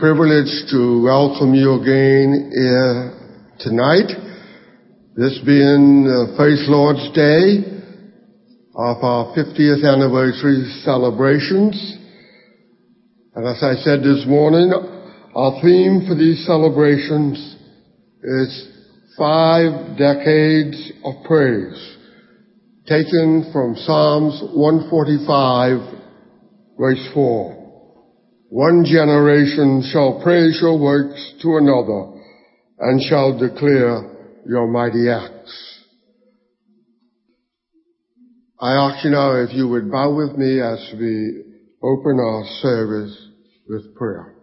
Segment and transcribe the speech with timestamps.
[0.00, 3.12] Privilege to welcome you again here
[3.58, 4.08] tonight.
[5.14, 7.60] This being uh, Faith Lord's Day
[8.74, 11.98] of our 50th anniversary celebrations.
[13.34, 14.72] And as I said this morning,
[15.36, 17.36] our theme for these celebrations
[18.22, 18.68] is
[19.18, 21.96] five decades of praise,
[22.86, 25.78] taken from Psalms 145,
[26.78, 27.59] verse 4.
[28.50, 32.20] One generation shall praise your works to another
[32.80, 35.84] and shall declare your mighty acts.
[38.60, 41.44] I ask you now if you would bow with me as we
[41.80, 43.16] open our service
[43.68, 44.34] with prayer.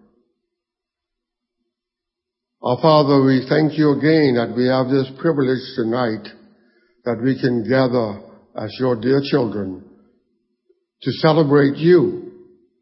[2.64, 6.30] Our Father, we thank you again that we have this privilege tonight
[7.04, 8.22] that we can gather
[8.56, 9.84] as your dear children
[11.02, 12.27] to celebrate you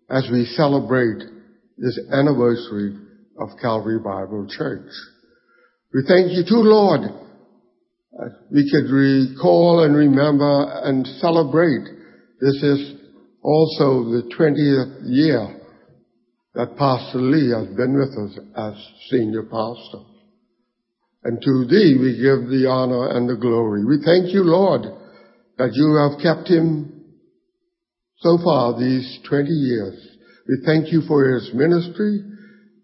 [0.09, 1.23] as we celebrate
[1.78, 2.98] this anniversary
[3.39, 4.89] of Calvary Bible Church.
[5.94, 7.02] We thank you too, Lord.
[8.52, 11.84] We could recall and remember and celebrate.
[12.39, 12.94] This is
[13.42, 15.62] also the 20th year
[16.53, 18.73] that Pastor Lee has been with us as
[19.09, 20.03] senior pastor.
[21.23, 23.84] And to thee we give the honor and the glory.
[23.84, 24.84] We thank you, Lord,
[25.58, 26.94] that you have kept him
[28.19, 30.16] so far these 20 years.
[30.47, 32.22] We thank you for his ministry,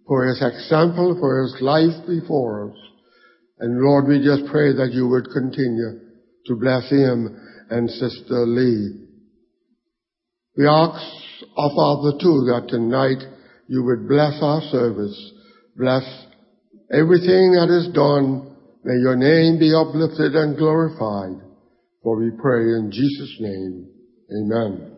[0.07, 2.77] for his example, for his life before us.
[3.59, 5.99] And Lord, we just pray that you would continue
[6.47, 7.37] to bless him
[7.69, 9.07] and Sister Lee.
[10.57, 10.99] We ask
[11.57, 13.23] our Father too that tonight
[13.67, 15.31] you would bless our service,
[15.77, 16.03] bless
[16.91, 18.57] everything that is done.
[18.83, 21.39] May your name be uplifted and glorified.
[22.03, 23.87] For we pray in Jesus' name.
[24.31, 24.90] Amen.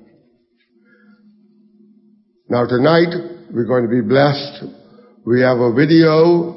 [2.54, 3.10] Now tonight,
[3.52, 4.66] we're going to be blessed.
[5.26, 6.54] We have a video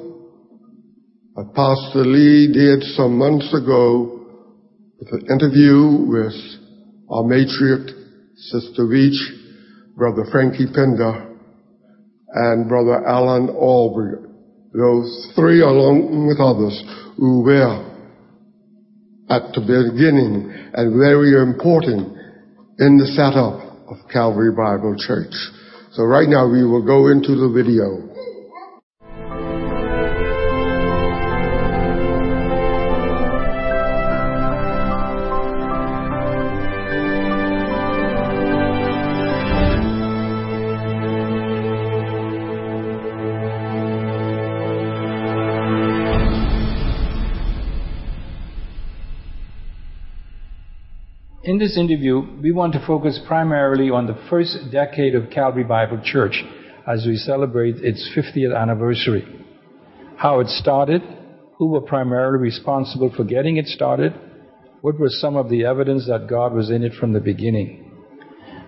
[1.54, 4.20] Pastor Lee did some months ago
[5.00, 6.36] with an interview with
[7.08, 7.88] our matriarch,
[8.36, 9.16] Sister Weech,
[9.96, 11.34] Brother Frankie Pinder,
[12.28, 14.28] and Brother Allan Albury.
[14.74, 16.76] Those three, along with others,
[17.16, 17.72] who were
[19.30, 22.18] at the beginning and very important
[22.80, 25.32] in the setup of Calvary Bible Church.
[25.96, 28.15] So right now we will go into the video.
[51.56, 55.98] In this interview, we want to focus primarily on the first decade of Calvary Bible
[56.04, 56.44] Church
[56.86, 59.24] as we celebrate its 50th anniversary.
[60.18, 61.00] How it started,
[61.56, 64.12] who were primarily responsible for getting it started,
[64.82, 67.90] what was some of the evidence that God was in it from the beginning.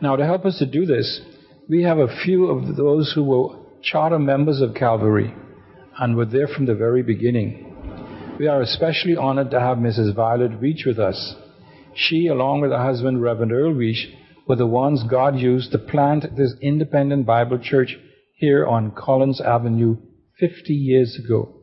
[0.01, 1.21] Now, to help us to do this,
[1.69, 5.35] we have a few of those who were charter members of Calvary
[5.99, 8.37] and were there from the very beginning.
[8.41, 10.15] We are especially honored to have Mrs.
[10.15, 11.35] Violet Weech with us.
[12.01, 14.15] She, along with her husband, Reverend Earl Weech,
[14.47, 17.97] were the ones God used to plant this independent Bible church
[18.37, 19.97] here on Collins Avenue
[20.39, 21.57] 50 years ago.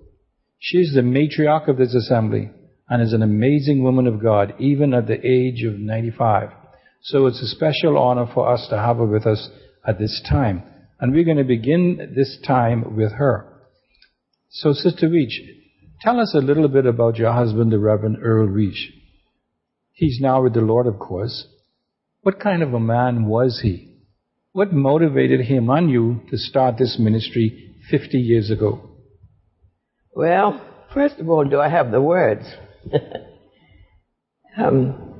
[0.59, 2.51] She is the matriarch of this assembly
[2.89, 6.49] and is an amazing woman of God, even at the age of 95.
[7.01, 9.49] So it's a special honor for us to have her with us
[9.87, 10.63] at this time.
[10.99, 13.47] And we're going to begin this time with her.
[14.49, 15.39] So, Sister Weech,
[16.01, 18.91] tell us a little bit about your husband, the Reverend Earl Weech.
[19.95, 21.47] He's now with the Lord, of course.
[22.21, 23.95] What kind of a man was he?
[24.51, 28.89] What motivated him and you to start this ministry 50 years ago?
[30.13, 30.61] Well,
[30.93, 32.43] first of all, do I have the words?
[34.57, 35.15] um,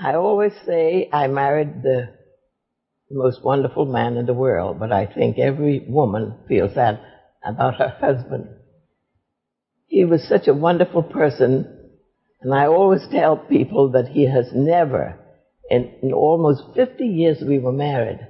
[0.00, 2.10] I always say I married the
[3.10, 7.00] most wonderful man in the world, but I think every woman feels that
[7.44, 8.50] about her husband.
[9.88, 11.81] He was such a wonderful person
[12.42, 15.18] and I always tell people that he has never,
[15.70, 18.26] in, in almost 50 years we were married,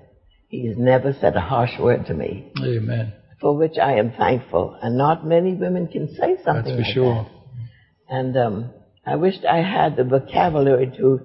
[0.48, 2.52] he has never said a harsh word to me.
[2.62, 3.14] Amen.
[3.40, 4.76] For which I am thankful.
[4.82, 7.14] And not many women can say something That's for like sure.
[7.24, 8.14] that.
[8.14, 8.70] And um,
[9.06, 11.20] I wished I had the vocabulary to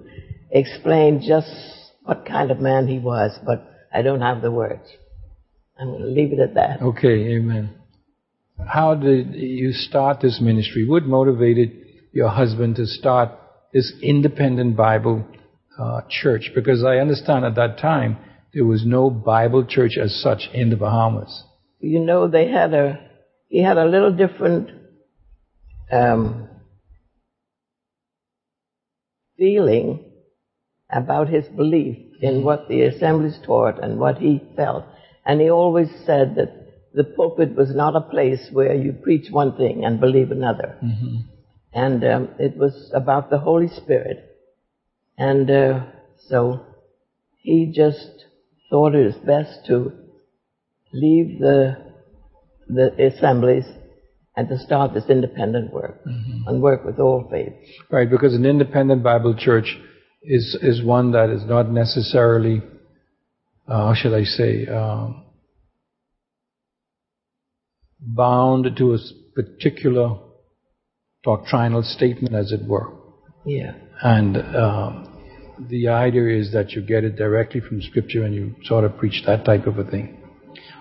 [0.50, 1.48] explain just
[2.04, 4.88] what kind of man he was, but I don't have the words.
[5.78, 6.80] I'm going to leave it at that.
[6.80, 7.70] Okay, amen.
[8.66, 10.88] How did you start this ministry?
[10.88, 11.87] What motivated
[12.18, 13.30] your husband to start
[13.72, 15.24] this independent Bible
[15.78, 16.50] uh, church?
[16.54, 18.18] Because I understand at that time
[18.52, 21.44] there was no Bible church as such in the Bahamas.
[21.80, 22.98] you know, they had a,
[23.48, 24.70] he had a little different,
[25.92, 26.48] um,
[29.36, 30.04] feeling
[30.90, 34.84] about his belief in what the assemblies taught and what he felt.
[35.24, 36.50] And he always said that
[36.92, 40.76] the pulpit was not a place where you preach one thing and believe another.
[41.72, 44.24] And um, it was about the Holy Spirit.
[45.16, 45.84] And uh,
[46.28, 46.64] so
[47.38, 48.24] he just
[48.70, 49.92] thought it was best to
[50.92, 51.88] leave the
[52.68, 53.64] the assemblies
[54.36, 57.56] and to start this independent work and work with all faiths.
[57.90, 59.76] Right, because an independent Bible church
[60.22, 62.62] is is one that is not necessarily,
[63.66, 65.24] uh, how should I say, um,
[68.00, 68.98] bound to a
[69.34, 70.18] particular
[71.24, 72.92] doctrinal statement, as it were.
[73.44, 73.72] Yeah.
[74.02, 75.08] And um,
[75.68, 79.22] the idea is that you get it directly from Scripture and you sort of preach
[79.26, 80.16] that type of a thing.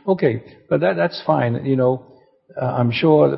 [0.08, 1.66] Okay, but that that's fine.
[1.66, 2.06] You know,
[2.60, 3.36] uh, I'm sure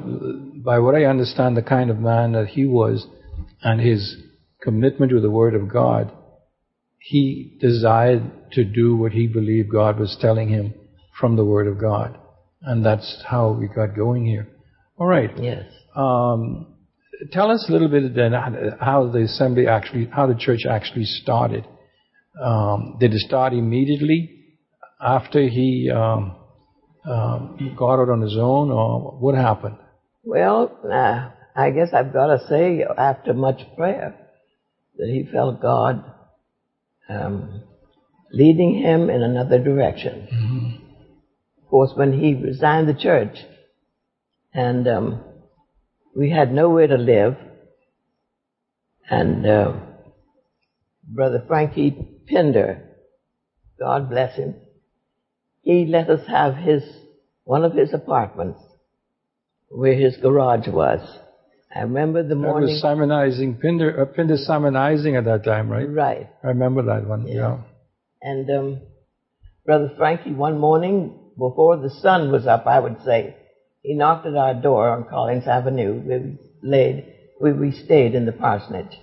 [0.63, 3.07] by what I understand, the kind of man that he was
[3.63, 4.17] and his
[4.61, 6.11] commitment to the Word of God,
[6.99, 10.73] he desired to do what he believed God was telling him
[11.19, 12.17] from the Word of God,
[12.61, 14.47] and that's how we got going here.
[14.97, 15.31] All right.
[15.41, 15.63] Yes.
[15.95, 16.68] Um,
[17.31, 21.65] tell us a little bit then how the assembly actually, how the church actually started.
[22.41, 24.45] Um, did it start immediately
[25.01, 26.35] after he um,
[27.05, 29.77] um, got out on his own, or what happened?
[30.23, 34.15] Well, uh, I guess I've got to say, after much prayer,
[34.97, 36.03] that he felt God
[37.09, 37.63] um,
[38.31, 40.77] leading him in another direction.
[41.61, 43.35] Of course, when he resigned the church,
[44.53, 45.23] and um,
[46.15, 47.37] we had nowhere to live,
[49.09, 49.73] and uh,
[51.03, 51.95] Brother Frankie
[52.27, 52.83] Pinder,
[53.79, 54.55] God bless him,
[55.61, 56.83] he let us have his
[57.43, 58.61] one of his apartments
[59.69, 60.99] where his garage was.
[61.75, 62.69] I remember the That morning.
[62.69, 65.87] was Simonizing, Pinder, uh, Pinder Simonizing at that time, right?
[65.87, 66.29] right.
[66.43, 67.27] I remember that one.
[67.27, 67.59] Yeah.
[68.21, 68.81] And um,
[69.65, 73.35] Brother Frankie, one morning before the sun was up, I would say,
[73.81, 77.05] he knocked at our door on Collins Avenue we laid,
[77.37, 78.97] where we stayed in the parsonage.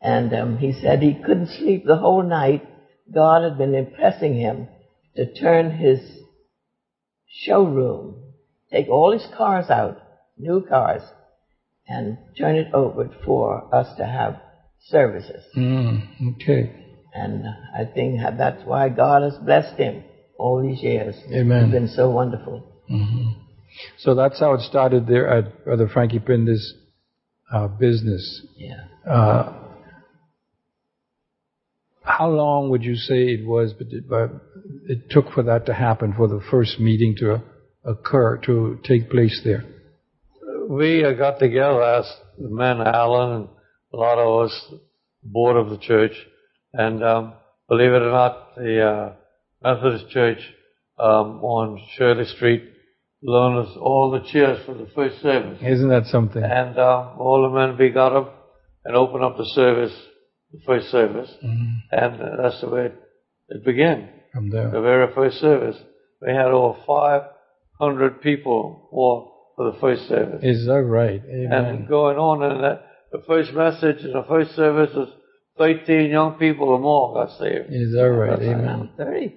[0.00, 2.62] And um, he said he couldn't sleep the whole night.
[3.12, 4.68] God had been impressing him
[5.16, 6.00] to turn his
[7.28, 8.16] showroom,
[8.70, 9.96] take all his cars out,
[10.36, 11.02] new cars,
[11.88, 14.36] and turn it over for us to have
[14.88, 15.42] services.
[15.56, 16.70] Mm, okay.
[17.14, 20.02] And I think that's why God has blessed him
[20.38, 21.16] all these years.
[21.32, 21.64] Amen.
[21.64, 22.62] It's been so wonderful.
[23.98, 26.74] So that's how it started there at Brother Frankie Pinder's
[27.52, 28.42] uh, business.
[28.56, 28.84] Yeah.
[29.08, 29.52] Uh,
[32.02, 34.30] how long would you say it was, but it, but
[34.88, 37.42] it took for that to happen, for the first meeting to
[37.84, 39.64] occur, to take place there?
[40.68, 43.48] we uh, got together as men, Allan and
[43.92, 44.72] a lot of us,
[45.22, 46.12] board of the church,
[46.72, 47.34] and um,
[47.68, 49.12] believe it or not, the uh,
[49.62, 50.38] Methodist Church
[50.98, 52.64] um, on Shirley Street
[53.22, 56.42] loaned us all the chairs for the first service, Isn't that something?
[56.42, 58.32] and um, all the men we got up
[58.84, 59.94] and opened up the service,
[60.52, 62.94] the first service, and uh, that's the way it,
[63.48, 64.08] it began.
[64.32, 65.76] From The very first service,
[66.20, 71.22] we had over 500 people more for the first service Is that right?
[71.24, 72.42] and going on.
[72.42, 72.80] And the,
[73.12, 75.08] the first message in the first service was
[75.58, 77.68] 13 young people or more got saved.
[77.70, 78.38] Is that right?
[78.38, 78.90] That's Amen.
[78.98, 79.34] 30.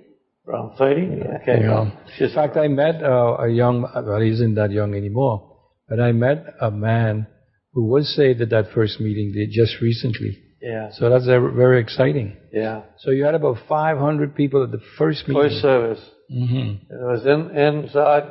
[0.49, 1.01] Around 30?
[1.41, 1.61] Okay.
[1.61, 1.91] Yeah.
[2.17, 5.99] Just- In fact, I met uh, a young, well, he isn't that young anymore, but
[5.99, 7.27] I met a man
[7.73, 10.37] who was saved at that first meeting just recently.
[10.61, 10.89] yeah.
[10.91, 12.35] So that's very exciting.
[12.51, 12.81] Yeah.
[12.99, 15.43] So you had about 500 people at the first meeting.
[15.43, 16.03] First service.
[16.29, 18.23] hmm It was in, inside,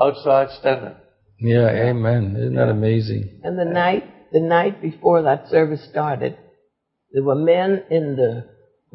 [0.00, 0.94] outside, standing.
[1.38, 2.36] Yeah, amen.
[2.38, 3.40] Isn't that amazing?
[3.44, 6.38] And the night, the night before that service started,
[7.12, 8.46] there were men in the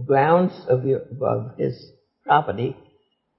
[0.03, 1.75] grounds of, your, of his
[2.25, 2.75] property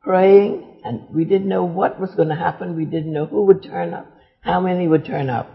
[0.03, 2.77] praying, and we didn't know what was going to happen.
[2.77, 4.07] We didn't know who would turn up,
[4.41, 5.49] how many would turn up.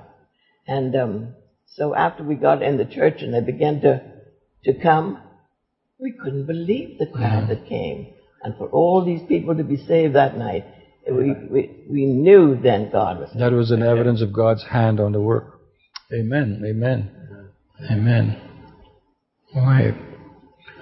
[0.65, 4.01] And um, so after we got in the church and they began to,
[4.65, 5.21] to come,
[5.99, 8.07] we couldn't believe the crowd that came.
[8.43, 10.65] And for all these people to be saved that night,
[11.09, 15.13] we, we, we knew then God was That was an evidence of God's hand on
[15.13, 15.59] the work.
[16.13, 16.61] Amen.
[16.65, 17.11] Amen.
[17.89, 18.41] Amen.
[19.55, 19.95] Right.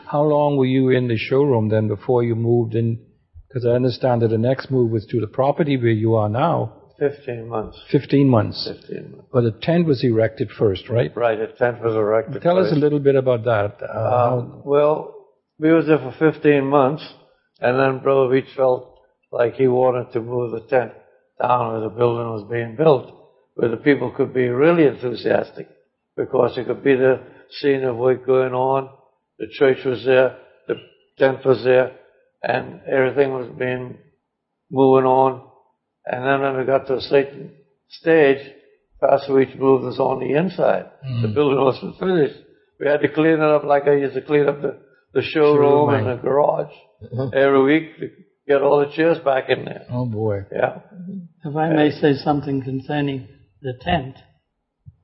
[0.07, 3.00] How long were you in the showroom then before you moved in?
[3.47, 6.74] Because I understand that the next move was to the property where you are now.
[7.00, 7.77] 15 months.
[7.91, 8.69] 15 months.
[8.71, 9.27] 15 months.
[9.31, 11.15] But a tent was erected first, right?
[11.15, 12.41] Right, a tent was erected.
[12.41, 13.77] Tell us a little bit about that.
[13.81, 15.13] Uh, Um, well,
[15.59, 17.03] we was there for 15 months,
[17.59, 18.97] and then Brother Weech felt
[19.31, 20.91] like he wanted to move the tent
[21.41, 23.12] down where the building was being built,
[23.55, 25.67] where the people could be really enthusiastic
[26.15, 27.19] because it could be the
[27.59, 28.89] scene of work going on.
[29.39, 30.38] The church was there,
[30.68, 30.75] the
[31.18, 31.92] tent was there,
[32.44, 33.98] and everything was being
[34.72, 35.42] moving on.
[36.06, 37.51] And then when we got to a certain
[37.89, 38.39] stage,
[39.01, 40.86] Pastor Weech moved us on the inside.
[41.06, 41.22] Mm.
[41.24, 42.39] The building wasn't finished.
[42.80, 44.80] We had to clean it up like I used to clean up the,
[45.13, 46.74] the showroom Showroom, and the garage
[47.04, 47.34] Mhm.
[47.36, 48.10] every week to
[48.48, 49.86] get all the chairs back in there.
[49.89, 50.46] Oh boy.
[50.51, 50.80] Yeah.
[51.44, 53.27] If I may say something concerning
[53.62, 54.15] the tent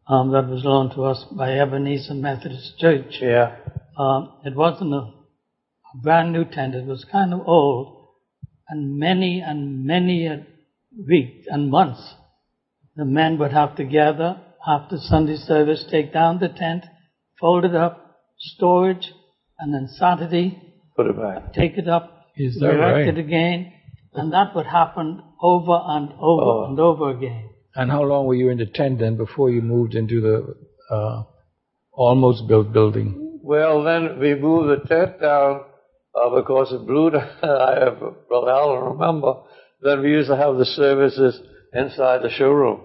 [0.08, 3.18] um, that was loaned to us by Ebenezer Methodist Church.
[3.22, 3.56] Yeah.
[3.98, 6.76] Um, it wasn't a, a brand new tent.
[6.76, 8.08] It was kind of old,
[8.70, 10.46] and many and many a
[11.08, 12.16] week and months,
[12.96, 16.84] the men would have to gather after Sunday service, take down the tent,
[17.40, 19.12] fold it up, storage,
[19.60, 20.62] and then Saturday
[20.96, 21.54] Put it back.
[21.54, 23.08] take it up, Is that erect right?
[23.08, 23.72] it again,
[24.14, 26.66] and that would happen over and over Oh.
[26.70, 27.50] and over again.
[27.76, 30.56] And how long were you in the tent then before you moved into the
[30.94, 31.24] uh,
[31.94, 33.21] almost built building?
[33.44, 35.62] Well, then we moved the tent down
[36.16, 37.30] uh, because it blew down.
[37.44, 39.42] I have, Brother Allan, remember.
[39.82, 41.40] Then we used to have the services
[41.74, 42.82] inside the showroom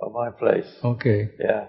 [0.00, 0.66] of my place.
[0.82, 1.30] Okay.
[1.38, 1.66] Yeah.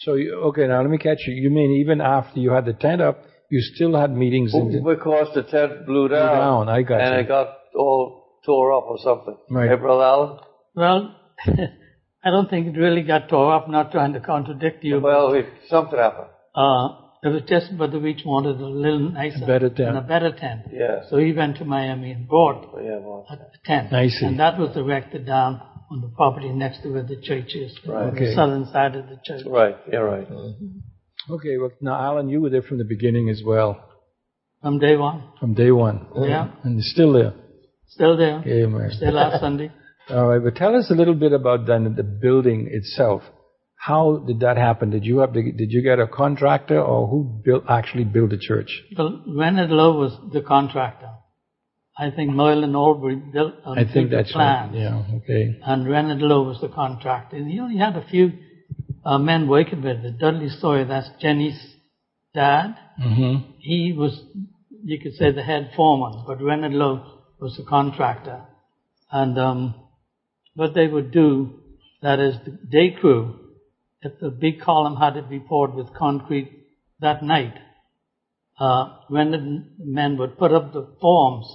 [0.00, 1.34] So you, okay, now let me catch you.
[1.34, 4.80] You mean even after you had the tent up, you still had meetings in the,
[4.80, 6.36] Because the tent blew down.
[6.36, 7.20] down, I got and you.
[7.20, 9.36] it got all tore up or something.
[9.50, 9.70] Right.
[9.70, 10.38] Hey, Brother Allan?
[10.74, 11.16] Well,
[12.24, 15.00] I don't think it really got tore up, not trying to contradict you.
[15.00, 16.28] Well, it, something happened.
[16.54, 16.88] Uh,
[17.22, 19.88] it was just Brother Weech wanted a little nicer better tent.
[19.90, 20.62] and a better tent.
[20.72, 21.00] Yeah.
[21.10, 23.36] So he went to Miami and bought Yeah, well, a
[23.66, 23.92] tent.
[23.92, 24.26] I see.
[24.26, 28.02] And that was erected down on the property next to where the church is, Right.
[28.04, 28.26] on Okay.
[28.26, 29.42] the southern side of the church.
[29.46, 29.76] right.
[29.90, 30.28] You're right.
[31.30, 33.80] Okay, well now Allan, you were there from the beginning as well,
[34.62, 35.22] From day one.
[35.40, 36.06] from day one.
[36.16, 36.48] Yeah.
[36.62, 37.32] And you're still there.
[37.88, 38.42] Still there.
[38.46, 38.90] Amen.
[38.92, 39.72] Still last Sunday.
[40.10, 43.22] All right, but tell us a little bit about then the building itself.
[43.78, 44.90] How did that happen?
[44.90, 48.38] Did you have to, did you get a contractor or who built actually built the
[48.38, 48.82] church?
[48.96, 51.10] Well, Leonard Lowe was the contractor.
[51.96, 54.70] I think Merlin Albury built uh, I think that's right.
[54.72, 55.02] Yeah.
[55.16, 55.58] Okay.
[55.64, 57.36] And Leonard Lowe was the contractor.
[57.36, 58.32] And he only had a few
[59.04, 60.18] uh, men working with it.
[60.18, 61.58] Dudley Sawyer, that's Jenny's
[62.34, 62.76] dad.
[63.00, 63.52] Mm-hmm.
[63.58, 64.20] He was,
[64.84, 68.42] you could say, the head foreman, but Leonard Lowe was the contractor.
[69.10, 69.74] And um,
[70.54, 71.60] what they would do,
[72.02, 73.47] that is, the day crew,
[74.02, 76.66] if the big column had to be poured with concrete
[77.00, 77.54] that night,
[78.58, 81.46] uh, when the men would put up the forms,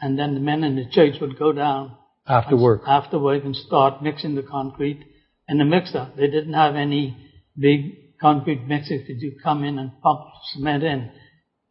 [0.00, 2.82] and then the men in the church would go down After work.
[2.86, 5.00] after work and start mixing the concrete
[5.48, 6.10] in the mixer.
[6.16, 7.16] They didn't have any
[7.56, 10.20] big concrete mixers that you come in and pump
[10.52, 11.10] cement in.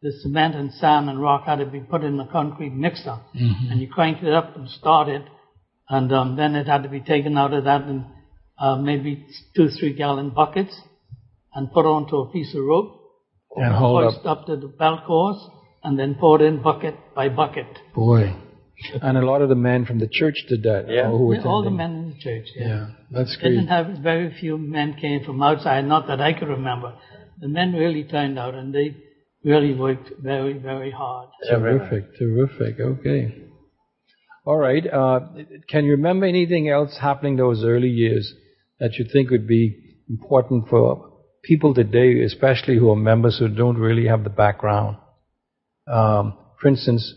[0.02, 3.80] The cement and sand and rock had to be put in the concrete mixer, and
[3.80, 5.22] you crank it up and start it,
[5.88, 8.04] and um, then it had to be taken out of that in
[8.58, 10.78] uh, maybe two, three gallon buckets,
[11.54, 13.00] and put onto a piece of rope,
[13.56, 15.38] And hold hoist up to the belt course,
[15.82, 17.66] and then poured in bucket by bucket.
[17.94, 18.34] Boy.
[19.00, 20.86] And a lot of the men from the church did that.
[20.88, 21.08] Yeah.
[21.08, 22.46] Who all the men in the church.
[22.56, 23.86] Yeah, that's They didn't great.
[23.86, 26.94] have very few men came from outside, not that I could remember.
[27.40, 28.96] The men really turned out and they
[29.44, 31.28] really worked very, very hard.
[31.48, 32.80] Terrific, terrific.
[32.80, 33.34] Okay.
[34.44, 34.84] All right.
[34.86, 35.20] Uh,
[35.68, 38.34] can you remember anything else happening those early years
[38.80, 41.12] that you think would be important for
[41.42, 44.96] people today, especially who are members who don't really have the background?
[45.86, 47.14] Um, for instance,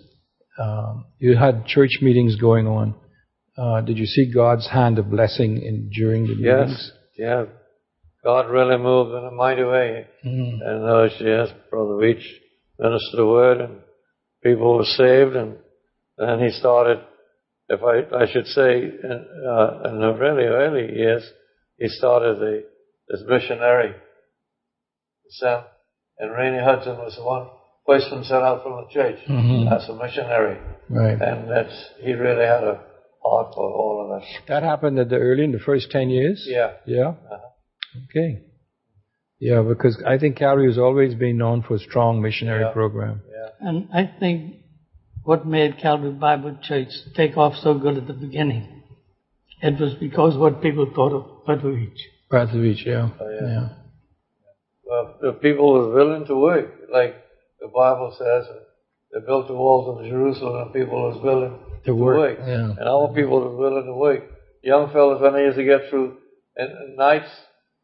[0.60, 2.96] um, you had church meetings going on.
[3.58, 6.44] Uh, did you see God's hand of blessing in during the meetings?
[6.72, 6.92] Yes.
[7.18, 7.46] Yeah.
[8.24, 10.08] God really moved in a mighty way.
[10.26, 10.60] Mm.
[10.62, 12.24] And those years, Brother Weech
[12.78, 13.80] ministered the word and
[14.44, 15.56] people were saved and
[16.18, 17.00] then he started,
[17.70, 21.24] if I, I should say, in, uh, in the really early years,
[21.78, 22.64] he started the,
[23.10, 23.94] this missionary
[25.30, 25.64] sent,
[26.20, 27.48] and Rainey Hudson was the one
[27.86, 29.72] person sent out from the church Mhm.
[29.72, 30.58] as a missionary.
[30.90, 31.20] Right.
[31.22, 32.82] And that's, he really had a
[33.24, 34.28] heart for all of us.
[34.48, 36.46] That happened at the early in the first ten years.
[36.50, 36.74] Yeah.
[36.86, 37.10] Yeah?
[37.32, 37.38] Uh-huh.
[38.10, 38.44] Okay.
[39.40, 42.72] Yeah, because I think Calvary has always been known for a strong missionary Yeah.
[42.72, 43.22] program.
[43.30, 43.50] Yeah.
[43.70, 44.56] And I think
[45.24, 48.84] what made Calvary Bible Church take off so good at the beginning,
[49.62, 52.02] it was because what people thought of Brother Weech.
[52.30, 53.10] Path of Reach, yeah.
[53.20, 53.70] Oh, yeah.
[54.84, 57.16] Well, the people were willing to work, like
[57.62, 58.46] the Bible says.
[59.14, 62.76] They built the walls of Jerusalem, and people was willing To to, work, yeah.
[62.78, 64.24] And our people were willing to work.
[64.62, 66.18] Young fellas, when they used to get through,
[66.58, 67.30] and, and nights,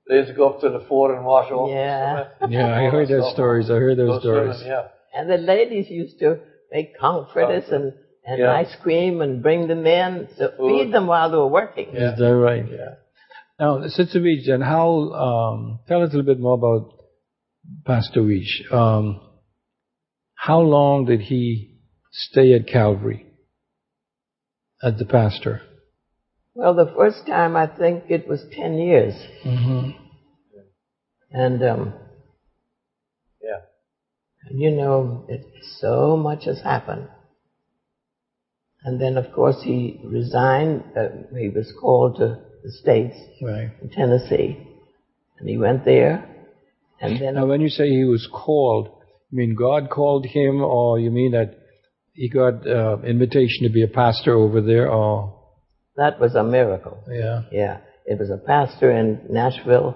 [0.09, 1.69] they used to go up to the fort and wash off.
[1.69, 2.49] Yeah.
[2.49, 3.69] Yeah, I heard those stories.
[3.69, 4.67] I heard those Go swimming, stories.
[4.67, 4.87] Yeah.
[5.17, 6.39] And the ladies used to
[6.69, 7.93] make comforters oh, and
[8.25, 8.53] and Yeah.
[8.53, 11.89] ice cream and bring them in, so feed them while they were working.
[11.89, 12.65] Is that right?
[12.69, 12.95] Yeah.
[13.59, 16.91] Now, Sister Weech, and how, um, tell us a little bit more about
[17.85, 18.71] Pastor Weech.
[18.73, 19.21] Um,
[20.33, 21.77] how long did he
[22.11, 23.27] stay at Calvary
[24.81, 25.61] as the pastor?
[26.55, 29.13] Well, the first time I think it was 10 years.
[29.45, 29.91] Mm-hmm.
[31.31, 31.93] And, um,
[33.41, 33.61] Yeah.
[34.51, 35.45] you know, it,
[35.79, 37.07] so much has happened.
[38.83, 40.83] And then, of course, he resigned.
[40.97, 43.71] Uh, he was called to the States, Right.
[43.81, 44.57] in Tennessee.
[45.39, 46.25] And he went there.
[47.01, 48.87] And then, Now, when you say he was called,
[49.31, 51.55] you mean God called him, or you mean that
[52.13, 55.33] he got uh, invitation to be a pastor over there, or
[55.97, 56.97] that was a miracle.
[57.09, 57.43] yeah?
[57.51, 57.77] Yeah.
[58.05, 59.95] It was a pastor in Nashville,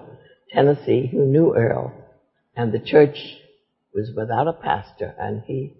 [0.52, 1.92] Tennessee, who knew Earl.
[2.56, 3.16] And the church
[3.94, 5.14] was without a pastor.
[5.18, 5.74] And he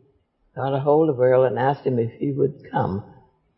[0.55, 3.05] got a hold of Earl and asked him if he would come.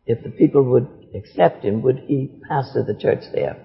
[0.05, 3.57] If the people would accept him, would he pastor the church there?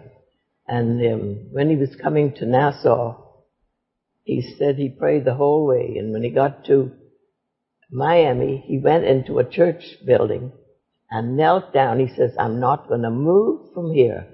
[0.67, 3.23] And um, when he was coming to Nassau,
[4.25, 5.97] he said he prayed the whole way.
[5.99, 6.91] And when he got to
[7.91, 10.53] Miami, he went into a church building
[11.11, 12.01] and knelt down.
[12.01, 14.27] He says, I'm not going to move from here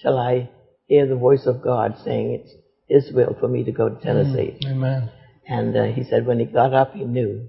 [0.00, 0.50] till I
[0.86, 2.52] hear the voice of God saying it's
[2.88, 4.58] His will for me to go to Tennessee.
[4.66, 5.10] Amen.
[5.48, 7.48] And uh, he said when he got up, he knew.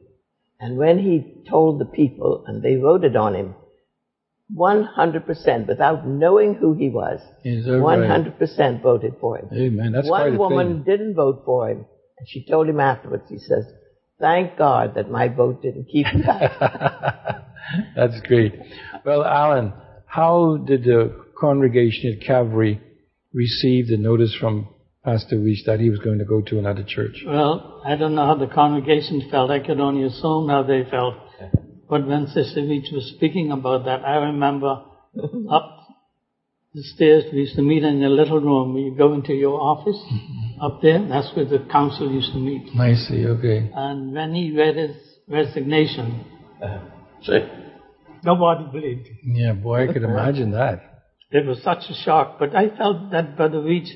[0.60, 3.56] And when he told the people, and they voted on him,
[4.56, 9.50] 100% without knowing who he was, Is that 100% voted for him.
[9.54, 9.92] Amen.
[9.92, 10.84] That's quite One a woman thing.
[10.98, 11.86] didn't vote for him,
[12.18, 13.66] and she told him afterwards, he says,
[14.20, 16.54] thank God that my vote didn't keep him back.
[17.96, 18.54] That's great.
[19.06, 19.74] Well, Allan,
[20.06, 22.82] how did the congregation at Calvary
[23.34, 24.70] receive the notice from
[25.04, 27.24] Pastor Weiss that he was going to go to another church?
[27.28, 29.52] Well, I don't know how the congregation felt.
[29.52, 31.16] I could only assume how they felt.
[31.90, 34.84] But when Sister Weech was speaking about that, I remember
[35.50, 35.78] up
[36.74, 38.78] the stairs, we used to meet in a little room.
[38.78, 40.00] You go into your office
[40.62, 41.06] up there.
[41.08, 42.70] That's where the council used to meet.
[42.78, 43.26] I see.
[43.26, 43.72] Okay.
[43.74, 44.96] And when he read his
[45.28, 46.26] resignation,
[47.24, 47.40] See?
[48.24, 49.18] nobody believed him.
[49.36, 50.84] Yeah, boy, I could imagine that.
[51.32, 52.38] It was such a shock.
[52.38, 53.90] But I felt that Brother Weech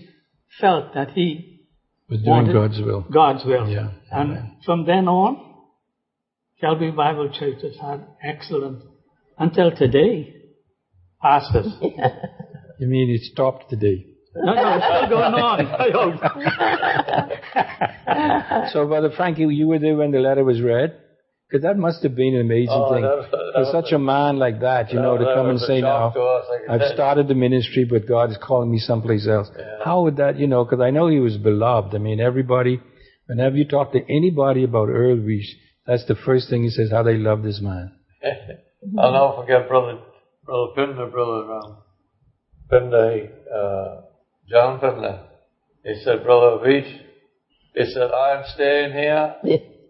[0.60, 1.67] felt that he
[2.10, 3.06] Was doing God's will.
[3.13, 3.69] God's will.
[3.69, 3.91] Yeah.
[4.12, 4.58] And Amen.
[4.65, 5.51] from then on,
[6.62, 8.84] Calvary Bible Church has had excellent,
[9.38, 10.34] until today,
[11.21, 11.67] pastors.
[12.80, 14.08] You mean it stopped today?
[14.36, 15.67] no, no, it's still going on.
[15.86, 15.91] I
[18.63, 18.71] hope.
[18.74, 20.97] So, Brother Frankie, you were there when the letter was read?
[21.47, 23.04] Because that must have been an amazing Oh, thing.
[23.04, 25.60] that was- that For was such a man like that, you know, to come and
[25.60, 28.71] say now, shock to us, I can I've started the ministry, but God is calling
[28.71, 29.47] me someplace else.
[29.84, 31.93] How would that, you know, because I know he was beloved.
[31.93, 32.80] I mean, everybody,
[33.28, 35.54] whenever you talk to anybody about Earl Reese,
[35.91, 37.91] that's the first thing he says, how they love this man.
[38.97, 39.99] I'll never forget brother,
[40.45, 41.77] brother Pinder, brother um,
[42.69, 44.01] Pinder, uh,
[44.49, 45.25] John Pinder.
[45.84, 46.97] He said, brother Weech,
[47.75, 49.36] he said, I'm staying here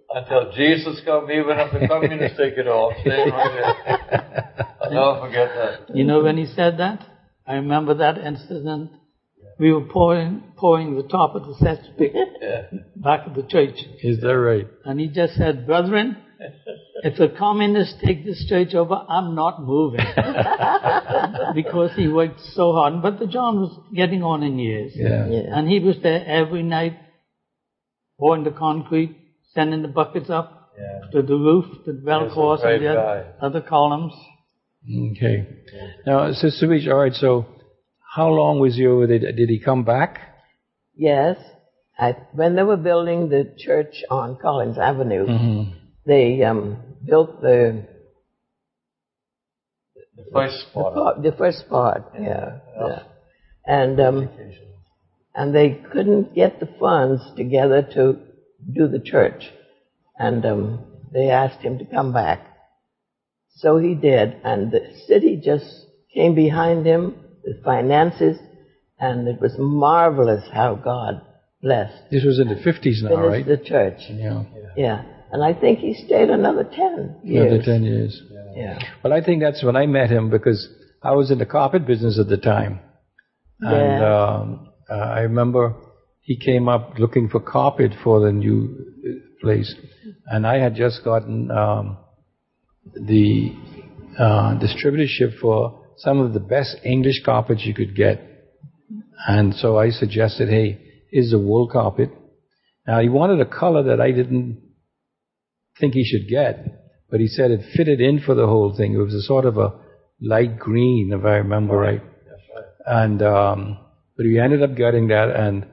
[0.09, 2.91] until Jesus comes, even if the communists take it all.
[2.95, 4.73] I'm staying right here.
[4.81, 5.95] I'll never forget that.
[5.95, 7.05] you know when he said that?
[7.45, 8.89] I remember that incident.
[9.61, 12.13] We were pouring, pouring the top of the cesspit
[12.95, 13.75] back at the church.
[14.01, 14.67] Is that right?
[14.85, 16.17] And he just said, brethren,
[17.03, 19.99] if the communists take this church over, I'm not moving.
[21.53, 23.03] because he worked so hard.
[23.03, 24.93] But the John was getting on in years.
[24.95, 25.27] Yeah.
[25.29, 25.41] yeah.
[25.55, 26.97] And he was there every night,
[28.19, 29.15] pouring the concrete,
[29.53, 31.11] sending the buckets up Yeah.
[31.11, 34.13] to the roof, to the bell He's course and the other, other columns.
[35.11, 35.47] Okay.
[36.07, 37.45] Now, Sister Weech, all right, so
[38.15, 39.19] how long was he over there?
[39.19, 40.19] Did he come back?
[40.95, 41.37] Yes.
[41.97, 45.71] I, when they were building the church on Collins Avenue, Mm-hmm.
[46.05, 47.87] they um, built the
[50.17, 53.03] The first the, part, the first part, yeah, yeah.
[53.65, 54.29] and um,
[55.33, 58.17] and they couldn't get the funds together to
[58.77, 59.43] do the church,
[60.17, 62.39] and um, they asked him to come back.
[63.55, 65.69] So he did, and the city just
[66.13, 68.37] came behind him with finances,
[68.99, 71.21] and it was marvelous how God
[71.61, 73.45] blessed This was in the 50s now, finished right?
[73.45, 73.99] the church.
[74.09, 74.43] Yeah.
[74.75, 77.51] Yeah, and I think he stayed another ten years.
[77.51, 78.21] Another 10 years.
[78.55, 78.79] Yeah.
[79.03, 80.67] Well, I think that's when I met him because
[81.01, 82.79] I was in the carpet business at the time.
[83.59, 84.25] And Yeah.
[84.25, 85.75] um, uh, I remember
[86.21, 88.75] he came up looking for carpet for the new
[89.05, 89.09] uh,
[89.41, 89.73] place.
[90.27, 91.97] And I had just gotten um,
[92.93, 93.53] the
[94.19, 98.21] uh, distributorship for some of the best English carpets you could get.
[99.27, 100.79] And so I suggested, hey,
[101.11, 102.09] here's a wool carpet.
[102.87, 104.61] Now he wanted a color that I didn't
[105.79, 106.81] think he should get.
[107.11, 108.93] but he said it fitted in for the whole thing.
[108.93, 109.73] It was a sort of a
[110.21, 112.01] light green, if I remember right.
[112.01, 112.65] Right.
[112.85, 113.77] And um,
[114.15, 115.67] but we ended up getting that, and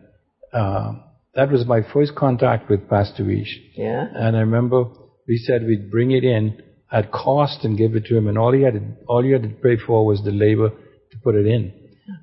[0.52, 0.94] uh,
[1.34, 3.52] that was my first contact with Pastor Weech.
[3.76, 4.06] Yeah.
[4.12, 4.84] And I remember
[5.28, 6.60] we said we'd bring it in
[6.90, 9.42] at cost and give it to him, and all he had to, all you had
[9.42, 11.72] to pay for was the labor to put it in.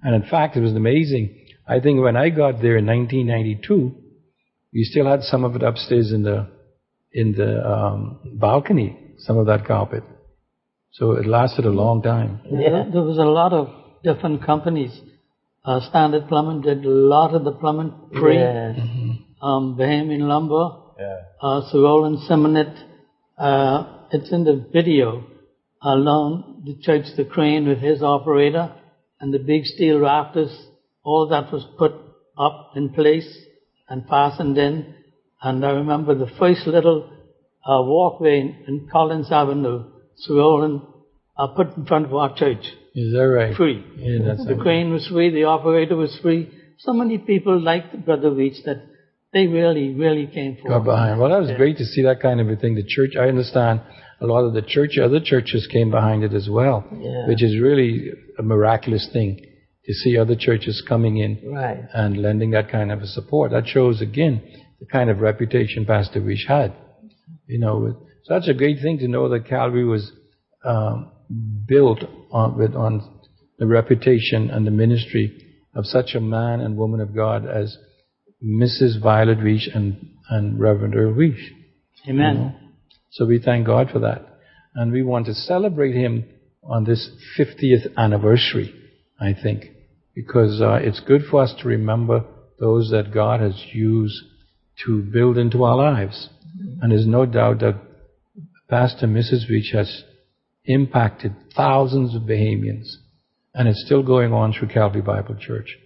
[0.04, 1.40] And in fact, it was amazing.
[1.68, 3.96] I think when I got there in 1992,
[4.74, 6.48] we still had some of it upstairs in the
[7.14, 10.04] in the um, balcony, some of that carpet.
[10.92, 12.42] So it lasted a long time.
[12.52, 12.86] Yeah.
[12.92, 13.70] There was a lot of
[14.04, 14.92] different companies.
[15.64, 18.36] Uh, Standard Plumbing did a lot of the plumbing free.
[18.38, 18.78] Yes.
[19.42, 21.20] Um, Bahamian Lumber, Yeah.
[21.42, 22.78] uh, Sir Roland Symonette.
[23.38, 25.26] Uh, it's in the video.
[25.82, 28.74] Alone, the church, the crane with his operator,
[29.20, 30.68] and the big steel rafters.
[31.04, 31.94] All that was put
[32.38, 33.28] up in place
[33.88, 34.96] and fastened in.
[35.42, 37.10] And I remember the first little
[37.64, 39.84] uh, walkway in, in Collins Avenue,
[40.30, 40.82] Roland
[41.38, 43.56] uh, put in front of our church Is that right?
[43.56, 43.84] free.
[43.98, 46.50] Yeah, that's The crane was free, the operator was free.
[46.80, 48.84] So many people liked the Brother Weech that
[49.36, 50.80] they really, really came got for.
[50.80, 51.20] behind.
[51.20, 52.74] Well, that was great to see that kind of a thing.
[52.76, 53.82] The church, I understand,
[54.22, 57.28] a lot of the church, other churches came behind it as well, Yeah.
[57.28, 59.42] which is really a miraculous thing
[59.88, 61.84] to see other churches coming in Right.
[61.94, 63.52] and lending that kind of a support.
[63.52, 64.42] That shows again
[64.80, 66.72] the kind of reputation Pastor Weech had.
[67.48, 67.76] You know,
[68.24, 70.12] so that's a great thing to know that Calvary was
[70.64, 71.12] um,
[71.68, 72.00] built
[72.32, 72.94] on with on
[73.60, 75.26] the reputation and the ministry
[75.76, 77.78] of such a man and woman of God as
[78.44, 79.02] Mrs.
[79.02, 81.50] Violet Weech and and Reverend Earl Weech.
[82.08, 82.56] Amen.
[83.12, 84.40] So we thank God for that.
[84.74, 86.26] And we want to celebrate him
[86.64, 88.74] on this 50th anniversary,
[89.20, 89.66] I think,
[90.14, 92.26] because uh, it's good for us to remember
[92.60, 94.16] those that God has used
[94.86, 96.30] to build into our lives.
[96.82, 97.80] And there's no doubt that
[98.70, 99.50] Pastor Mrs.
[99.50, 100.04] Weech has
[100.66, 102.88] impacted thousands of Bahamians.
[103.54, 105.78] And it's still going on through Calvary Bible Church.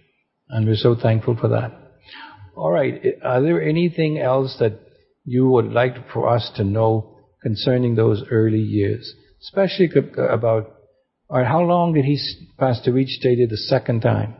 [0.48, 1.89] And we're so thankful for that.
[2.60, 3.00] All right.
[3.22, 4.78] Are there anything else that
[5.24, 10.70] you would like for us to know concerning those early years, especially about,
[11.30, 12.20] all right, how long did he,
[12.58, 14.34] Pastor Weech stay there the second time?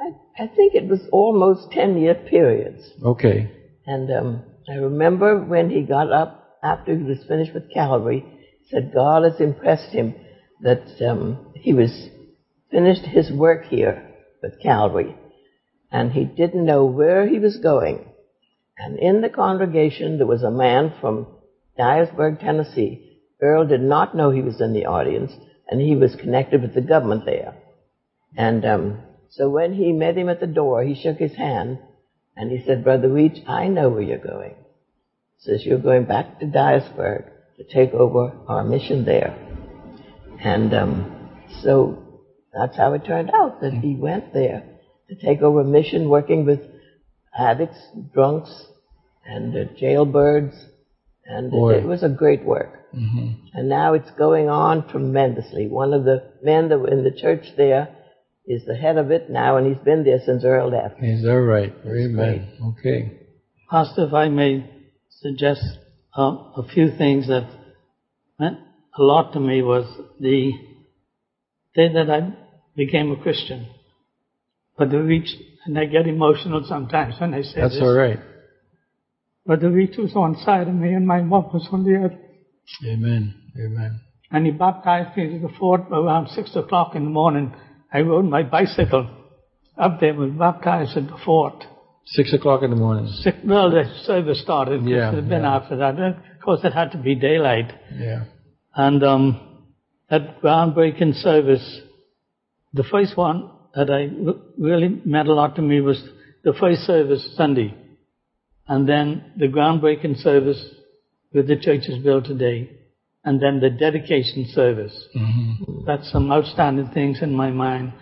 [0.00, 2.82] I, I think it was almost 10 year periods.
[3.04, 3.50] Okay.
[3.84, 8.24] And um, I remember when he got up after he was finished with Calvary,
[8.70, 10.14] said God has impressed him
[10.62, 12.08] that um, he was
[12.70, 15.14] finished his work here with Calvary,
[15.90, 18.04] and he didn't know where he was going.
[18.76, 21.26] And in the congregation, there was a man from
[21.78, 23.18] Dyersburg, Tennessee.
[23.40, 25.32] Earl did not know he was in the audience,
[25.68, 27.54] and he was connected with the government there.
[28.36, 31.78] And um, so when he met him at the door, he shook his hand
[32.36, 34.54] and he said, Brother Weech, I know where you're going.
[35.38, 39.36] He says, You're going back to Dyersburg to take over our mission there.
[40.40, 41.30] And um,
[41.62, 42.22] so
[42.52, 44.62] that's how it turned out that he went there
[45.08, 46.60] to take over a mission working with
[47.36, 47.78] addicts,
[48.12, 48.66] drunks,
[49.24, 50.54] and uh, jailbirds.
[51.26, 51.74] And Boy.
[51.74, 52.86] it was a great work.
[52.92, 55.66] hmm And now it's going on tremendously.
[55.66, 57.94] One of the men that were in the church there
[58.46, 61.02] is the head of it now, and he's been there since Earl left.
[61.02, 61.72] Is that right?
[61.86, 62.74] Amen.
[62.78, 63.18] Okay.
[63.70, 64.64] Pastor, if I may
[65.10, 65.62] suggest
[66.16, 67.50] um, a few things that
[68.40, 68.58] meant
[68.98, 69.84] a lot to me was
[70.18, 70.52] the
[71.74, 72.34] day that I
[72.74, 73.66] became a Christian.
[74.78, 75.28] But the reach,
[75.66, 77.82] and I get emotional sometimes when I say That's this.
[77.82, 78.20] all right.
[79.44, 82.18] But the reach was on side of me and my mom was on the other.
[82.86, 83.34] Amen.
[83.58, 84.00] Amen.
[84.30, 87.54] And he baptized me to the fort around six o'clock in the morning.
[87.92, 89.08] I rode my bicycle
[89.78, 91.64] up there, was baptized at the fort.
[92.04, 93.06] Six o'clock in the morning.
[93.22, 94.84] Six, well, the service started.
[94.84, 95.56] Yeah, It had been yeah.
[95.56, 95.98] after that.
[95.98, 97.72] Of course, it had to be daylight.
[97.94, 98.24] Yeah.
[98.74, 99.64] And um,
[100.10, 101.80] that groundbreaking service,
[102.74, 106.02] the first one that I r- really meant a lot to me was
[106.44, 107.74] the first service Sunday,
[108.66, 110.62] and then the groundbreaking service
[111.32, 112.70] where the church is built today,
[113.24, 115.08] and then the dedication service.
[115.14, 115.52] hmm
[115.86, 117.92] That's some outstanding things in my mind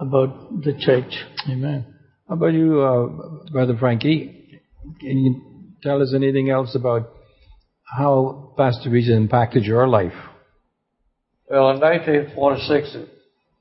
[0.00, 1.12] about the church.
[1.48, 1.86] Amen.
[2.28, 4.60] How about you, uh, Brother Frankie?
[5.00, 5.40] Can you
[5.82, 7.10] tell us anything else about
[7.84, 10.14] how Pastor Weech has impacted your life?
[11.50, 12.96] Well, in 1946,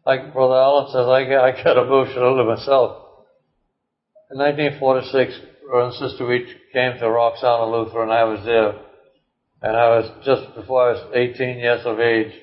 [0.05, 2.97] like Brother Allan says, I get, I get emotional to myself.
[4.31, 8.73] In 1946, Brother and Sister Weech came to Roxana Lutheran, I was there.
[9.61, 12.33] And I was just before I was 18 years of age.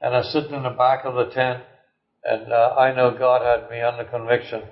[0.00, 1.62] And I was sitting in the back of the tent,
[2.24, 4.62] and uh, I know God had me under conviction.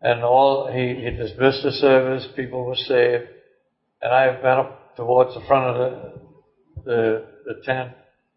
[0.00, 3.28] And all, he, he dismissed the service, people were saved.
[4.00, 6.22] And I went up towards the front of the
[6.84, 7.92] the, the tent,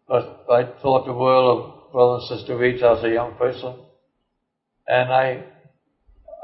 [0.08, 3.74] but I thought the world of Brother and Sister Weech as a young person.
[4.86, 5.44] And I,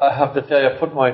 [0.01, 1.11] I have to tell you, I put my,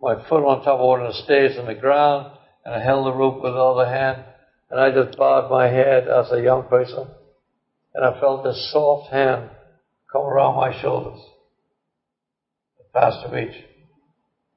[0.00, 3.06] my foot on top of one of the stairs in the ground, and I held
[3.06, 4.22] the rope with the other hand,
[4.70, 7.08] and I just bowed my head as a young person,
[7.92, 9.50] and I felt this soft hand
[10.12, 11.18] come around my shoulders.
[12.78, 13.64] The Pastor Weech.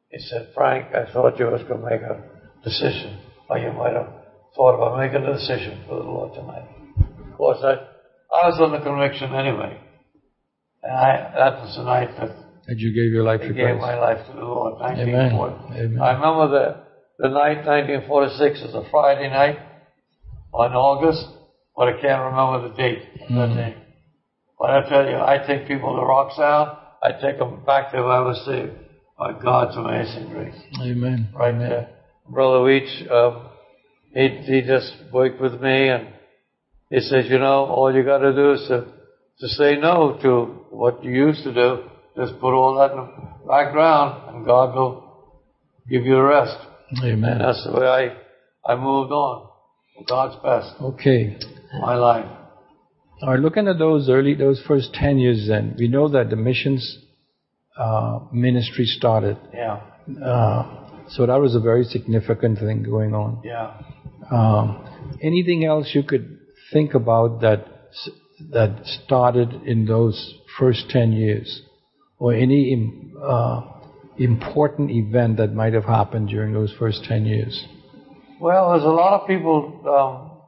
[0.09, 2.21] He said, Frank, I thought you was going to make a
[2.63, 3.17] decision,
[3.49, 4.13] or you might have
[4.55, 6.69] thought about making a decision for the Lord tonight.
[7.31, 7.77] Of course, I,
[8.41, 9.79] I was under conviction anyway.
[10.83, 12.29] And I, that was the night that
[12.67, 13.81] That you gave your life I to gave Christ.
[13.81, 14.73] my life to the Lord.
[14.81, 15.35] Amen.
[15.35, 15.79] 1940.
[15.79, 16.01] Amen.
[16.01, 19.59] I remember the, the night, 1946, was a Friday night
[20.53, 21.25] on August,
[21.75, 23.55] but I can't remember the date of that Mhm.
[23.55, 23.75] day.
[24.59, 28.11] But I tell you, I take people to Roxal, I take them back to where
[28.11, 28.73] I was saved
[29.17, 30.55] by God's amazing grace.
[30.81, 31.29] Amen.
[31.33, 31.69] Right Amen.
[31.69, 31.89] there.
[32.27, 33.49] Brother Weech, um,
[34.13, 36.07] he, he just worked with me and
[36.89, 38.85] he says, you know, all you gotta do is to,
[39.39, 41.83] to say no to what you used to do.
[42.15, 45.33] Just put all that in the background and God will
[45.89, 46.57] give you the rest.
[47.03, 47.31] Amen.
[47.31, 49.47] And that's the way I, I moved on.
[50.07, 50.81] God's best.
[50.81, 51.37] Okay.
[51.79, 52.25] My life.
[53.21, 56.37] All right, looking at those early, those first 10 years then, we know that the
[56.37, 56.99] missions
[57.77, 59.37] uh, ministry started.
[59.53, 59.81] Yeah.
[60.23, 63.41] Uh, so that was a very significant thing going on.
[63.43, 63.73] Yeah.
[64.31, 66.38] Um, anything else you could
[66.71, 67.65] think about that
[68.51, 71.61] that started in those first 10 years?
[72.17, 73.61] Or any uh,
[74.17, 77.65] important event that might have happened during those first 10 years?
[78.39, 80.39] Well, there's a lot of people um,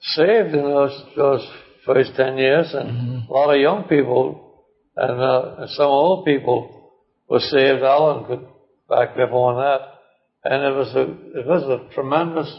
[0.00, 1.46] saved in those those
[1.84, 4.62] first ten years, and a lot of young people,
[4.96, 6.92] and uh, some old people
[7.28, 7.82] were saved.
[7.82, 8.46] Allan could
[8.88, 11.02] back up on that, and it was a
[11.40, 12.52] it was a tremendous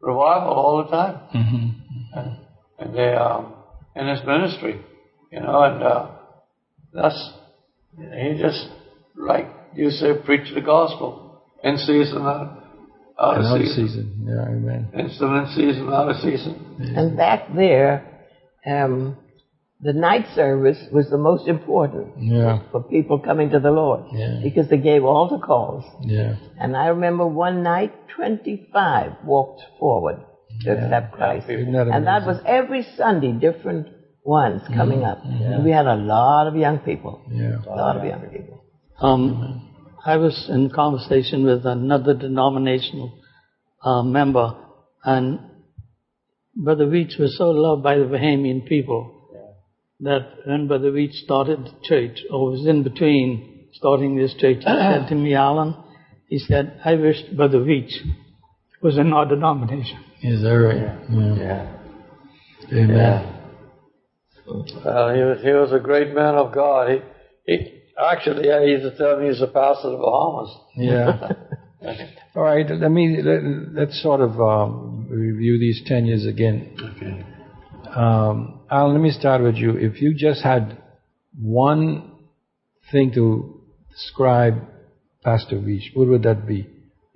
[0.00, 1.85] revival all the time, Mm-hmm.
[2.16, 2.36] And,
[2.78, 3.52] and they um,
[3.94, 4.80] in his ministry,
[5.32, 6.10] you know, and uh,
[6.92, 7.32] that's
[7.98, 8.68] he just
[9.16, 12.62] like you say, preach the gospel in season, out
[13.18, 13.86] out of Another season.
[13.88, 14.26] season.
[14.28, 14.88] Yeah, amen.
[14.98, 16.76] Instrument season, out of season.
[16.96, 18.04] And back there,
[18.66, 19.16] um,
[19.80, 24.40] the night service was the most important Yeah, for people coming to the Lord Yeah.
[24.42, 25.84] because they gave altar calls.
[26.02, 26.36] yeah.
[26.60, 30.18] And I remember one night, 25 walked forward
[30.62, 31.48] to accept Christ.
[31.48, 33.88] Isn't that And that was every Sunday, different
[34.24, 35.20] ones coming up.
[35.24, 37.22] And we had a lot of young people.
[37.30, 37.58] Yeah.
[37.66, 38.64] A lot of young people.
[39.00, 39.72] Um,
[40.04, 43.18] I was in conversation with another denominational
[43.82, 44.54] uh, member,
[45.04, 45.40] and
[46.54, 49.12] Brother Weech was so loved by the Bahamian people
[50.00, 54.64] that when Brother Weech started the church, or was in between starting this church, he
[54.64, 55.74] said to me, Allan,
[56.28, 57.92] he said, I wish Brother Weech
[58.82, 60.04] was in our denomination.
[60.22, 60.98] Is that right?
[61.10, 61.34] Yeah.
[61.36, 61.76] Yeah.
[62.72, 63.32] Amen.
[64.46, 66.88] Well, he was, he was a great man of God.
[66.90, 70.56] He, he actually, yeah, he used to tell me he's a pastor of the Bahamas.
[70.76, 72.06] Yeah.
[72.34, 72.66] All right.
[72.68, 76.76] Let me let, let's sort of um, review these ten years again.
[76.96, 77.24] Okay.
[77.94, 79.76] Um, Allan, let me start with you.
[79.76, 80.82] If you just had
[81.38, 82.12] one
[82.90, 84.54] thing to describe
[85.24, 86.66] Pastor Weech, what would that be?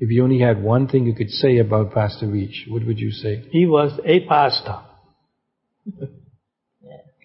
[0.00, 3.10] If you only had one thing you could say about Pastor Weech, what would you
[3.10, 3.44] say?
[3.50, 4.80] He was a pastor.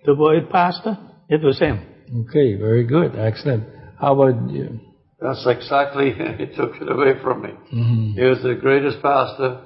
[0.06, 0.98] the word pastor,
[1.30, 1.80] it was him.
[2.28, 3.64] Okay, very good, excellent.
[3.98, 4.82] How about you?
[5.22, 7.50] That's exactly, he took it away from me.
[7.70, 9.62] hmm He was the greatest pastor.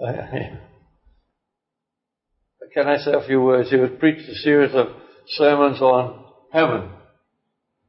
[2.72, 3.68] Can I say a few words?
[3.68, 4.86] He would preach a series of
[5.26, 6.88] sermons on heaven.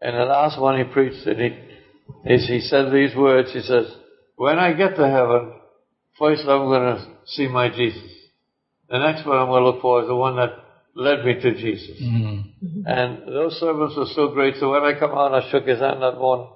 [0.01, 1.57] And the last one he preached, and he,
[2.25, 3.85] he, he said these words, he says,
[4.39, 5.51] when I get to heaven,
[6.17, 8.09] first I'm going to see my Jesus.
[8.89, 10.51] The next one I'm going to look for is the one that
[10.95, 11.99] led me to Jesus.
[11.99, 12.39] hmm
[12.87, 16.01] And those servants were so great, so when I come out, I shook his hand
[16.01, 16.47] that morning.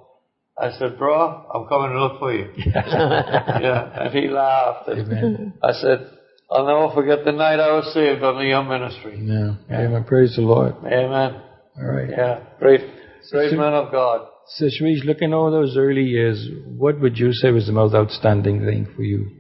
[0.57, 2.53] I said, bro, I'm coming to look for you.
[2.57, 4.87] yeah, and he laughed.
[4.87, 5.53] And.
[5.61, 6.07] I said,
[6.49, 9.19] I'll never forget the night I was saved under your ministry.
[9.19, 9.55] Yeah.
[9.77, 10.05] Amen.
[10.05, 10.75] Praise the Lord.
[10.85, 11.41] Amen.
[11.77, 12.09] All right.
[12.09, 12.81] Yeah, great,
[13.29, 14.27] great So- man of God.
[14.47, 18.59] So, Sharish, looking over those early years, what would you say was the most outstanding
[18.65, 19.31] thing for you?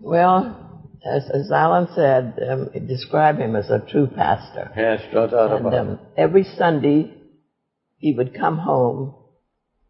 [0.00, 0.56] Well,
[1.04, 4.70] as, as Allan said, um, describe him as a true pastor.
[4.76, 5.78] Yes, no doubt And about it.
[5.78, 7.12] um, every Sunday,
[7.98, 9.14] he would come home,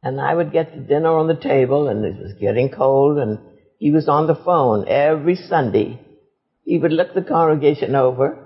[0.02, 3.38] and I would get the dinner on the table, and it was getting cold, and
[3.78, 6.00] he was on the phone every Sunday.
[6.64, 8.38] He would look the congregation over,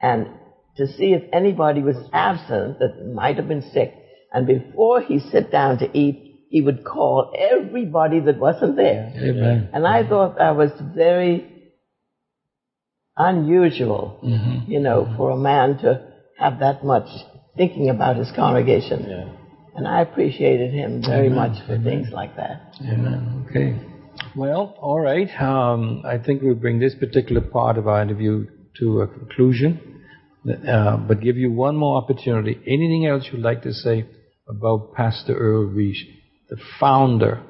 [0.00, 0.28] and
[0.76, 3.94] to see if anybody was absent that might have been sick.
[4.32, 9.12] And before he sit down to eat, he would call everybody that wasn't there.
[9.16, 9.70] Amen.
[9.72, 11.46] And I thought that was very
[13.16, 14.70] unusual, Mm-hmm.
[14.70, 16.06] you know, for a man to
[16.38, 17.08] have that much
[17.56, 19.06] thinking about his congregation.
[19.08, 19.32] Yeah.
[19.76, 22.74] And I appreciated him very much for things like that.
[22.82, 23.46] Amen.
[23.48, 23.80] Okay.
[24.36, 25.28] Well, all right.
[25.40, 28.46] Um, I think we'll bring this particular part of our interview
[28.78, 30.02] to a conclusion,
[30.68, 32.58] uh, but give you one more opportunity.
[32.66, 34.06] Anything else you'd like to say
[34.50, 35.98] about Pastor Earl Weech,
[36.48, 37.42] the founder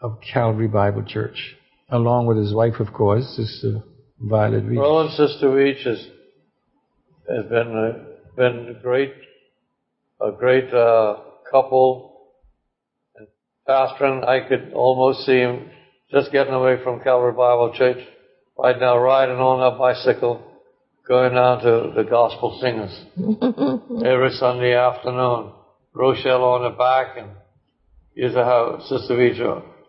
[0.00, 1.56] of Calvary Bible Church,
[1.90, 3.82] along with his wife, of course, Sister
[4.18, 4.76] Violet Weech?
[4.76, 6.06] Brother and Sister Weech has,
[7.28, 9.14] has been a, been a great,
[10.20, 11.16] a great uh,
[11.50, 12.28] couple.
[13.16, 13.28] And
[13.68, 15.70] pastoring, I could almost see him
[16.10, 17.98] just getting away from Calvary Bible Church
[18.56, 20.42] right now, riding on a bicycle,
[21.06, 22.98] going down to the gospel singers
[24.06, 25.52] every Sunday afternoon.
[25.94, 27.30] Rochelle on the back, and
[28.16, 29.40] to have Sister Weech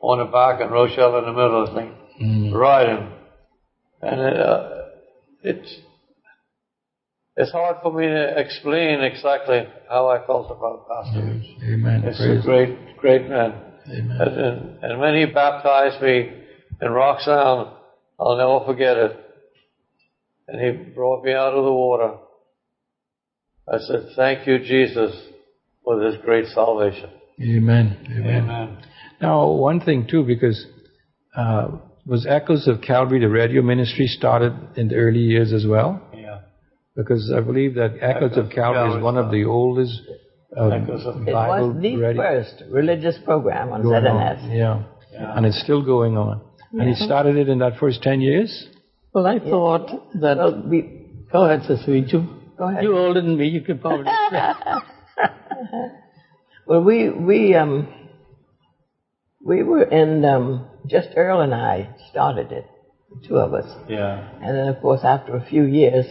[0.02, 3.12] on the back and Rochelle in the middle of the thing, riding.
[4.02, 4.70] And uh,
[5.44, 5.80] it's
[7.38, 11.42] it's hard for me to explain exactly how I felt about Pastor.
[11.64, 12.04] Amen.
[12.06, 13.54] It's Praise a great, great man.
[13.90, 14.18] Amen.
[14.22, 16.32] And, and, and when he baptized me
[16.82, 17.74] in Roxanne,
[18.20, 19.20] I'll never forget it.
[20.48, 22.14] And he brought me out of the water.
[23.68, 25.14] I said, thank you, Jesus,
[25.86, 27.10] for this great salvation.
[27.42, 27.98] Amen.
[28.12, 28.44] Amen.
[28.44, 28.78] Amen.
[29.22, 30.66] Now, one thing too, because
[31.38, 31.68] uh,
[32.06, 36.02] was Echoes of Calvary, the radio ministry, started in the early years as well?
[36.14, 36.40] Yeah.
[36.98, 40.02] Because I believe that Echoes, Echoes of of Calvary is one of the oldest
[40.58, 44.44] uh, Echoes of- It was the radio first religious program on going ZNS.
[44.44, 44.52] on.
[44.52, 44.84] Yeah.
[45.38, 46.42] and it's still going on.
[46.74, 48.68] And he started it in that first ten years.
[49.14, 49.88] Well, I thought
[50.20, 50.38] that.
[50.38, 52.12] Well, we, go ahead, Sister Weech.
[52.58, 52.84] Go ahead.
[52.84, 53.48] You're older than me.
[53.48, 54.06] You could probably.
[56.66, 57.88] well, we, we, um,
[59.44, 62.66] we were in, um, just Earl and I started it,
[63.10, 63.66] the two of us.
[63.88, 64.30] Yeah.
[64.42, 66.06] And then, of course, after a few years,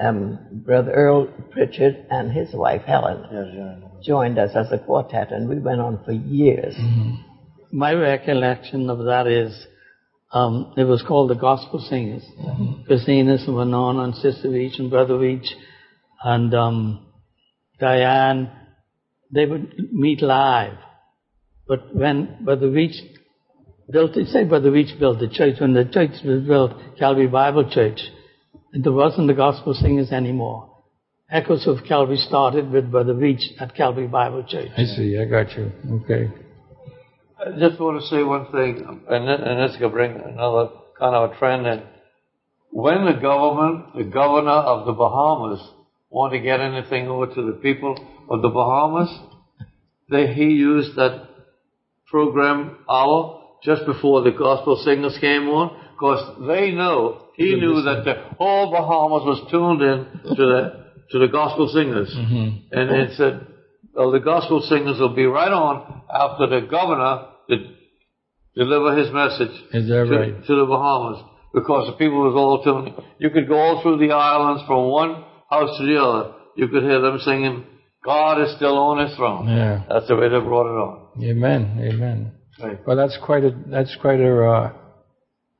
[0.00, 3.74] um, Brother Earl Pritchard and his wife Helen Yes, yeah.
[4.02, 6.74] joined us as a quartet, and we went on for years.
[7.70, 9.66] My recollection of that is
[10.32, 12.24] um, it was called the Gospel Singers.
[12.86, 15.46] Christina's and Winona and Sister Weech and Brother Weech
[16.22, 17.06] and um,
[17.78, 18.50] Diane,
[19.32, 20.74] they would meet live.
[21.66, 22.96] But when Brother Weech
[23.90, 27.70] built, it say Brother Weech built the church, when the church was built, Calvary Bible
[27.70, 28.00] Church,
[28.72, 30.68] there wasn't the Gospel Singers anymore.
[31.30, 34.70] Echoes of Calvary started with Brother Weech at Calvary Bible Church.
[34.76, 35.16] I see.
[35.16, 35.70] I got you.
[36.02, 36.28] Okay.
[37.38, 41.14] I just want to say one thing, and, th- and this could bring another kind
[41.14, 41.82] of a trend in.
[42.70, 45.60] When the government, the governor of the Bahamas,
[46.10, 47.96] want to get anything over to the people
[48.28, 49.08] of the Bahamas,
[50.10, 51.28] they, he used that
[52.08, 58.04] program hour just before the gospel singers came on, because they know, he knew that
[58.04, 62.10] the whole Bahamas was tuned in to the, to the gospel singers.
[62.72, 63.46] And it said,
[63.94, 67.60] well, the gospel singers will be right on after the governor did
[68.56, 69.78] deliver his message to,
[70.18, 70.46] right?
[70.46, 71.22] to the Bahamas
[71.54, 72.94] because the people was all tuned.
[73.18, 76.32] You could go all through the islands from one house to the other.
[76.56, 77.64] You could hear them singing,
[78.04, 79.48] God is still on his throne.
[79.48, 79.82] Yeah.
[79.88, 81.22] That's the way they brought it on.
[81.22, 81.78] Amen.
[81.80, 82.32] Amen.
[82.62, 82.78] Right.
[82.86, 84.72] Well, that's quite a that's quite a uh,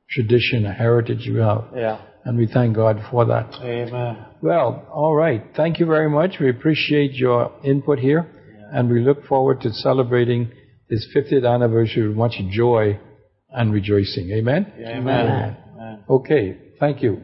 [0.09, 2.01] tradition, a heritage you have, Yeah.
[2.25, 3.53] and we thank God for that.
[3.61, 4.17] Amen.
[4.41, 5.43] Well, all right.
[5.55, 6.35] Thank you very much.
[6.39, 8.27] We appreciate your input here,
[8.73, 10.51] and we look forward to celebrating
[10.89, 12.99] this 50th anniversary with much joy
[13.49, 14.29] and rejoicing.
[14.31, 14.71] Amen.
[14.79, 15.57] Amen.
[15.77, 16.03] Amen.
[16.09, 16.57] Okay.
[16.79, 17.21] Thank you.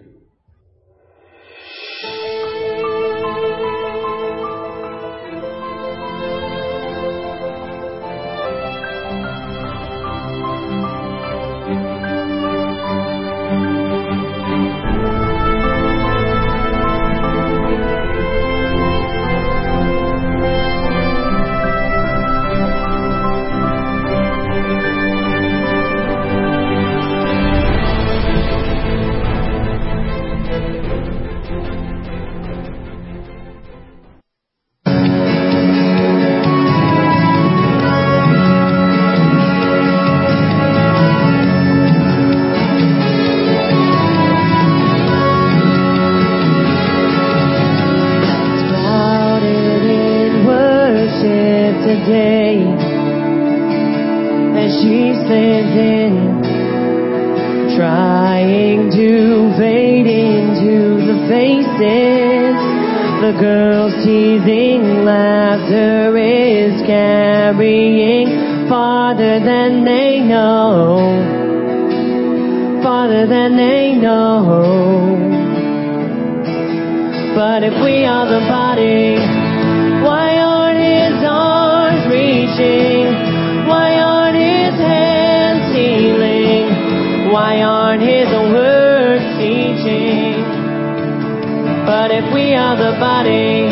[91.87, 93.63] But if we are the body,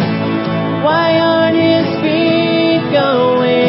[0.86, 3.65] why aren't his feet going?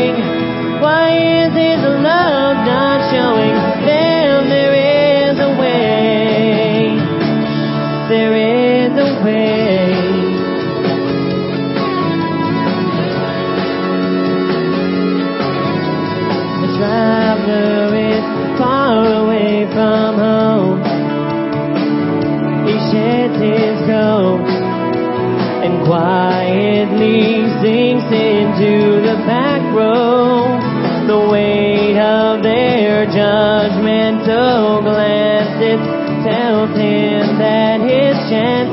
[27.66, 30.46] Sinks into the back row.
[31.10, 35.82] The weight of their judgmental glances
[36.22, 38.65] tells him that his chances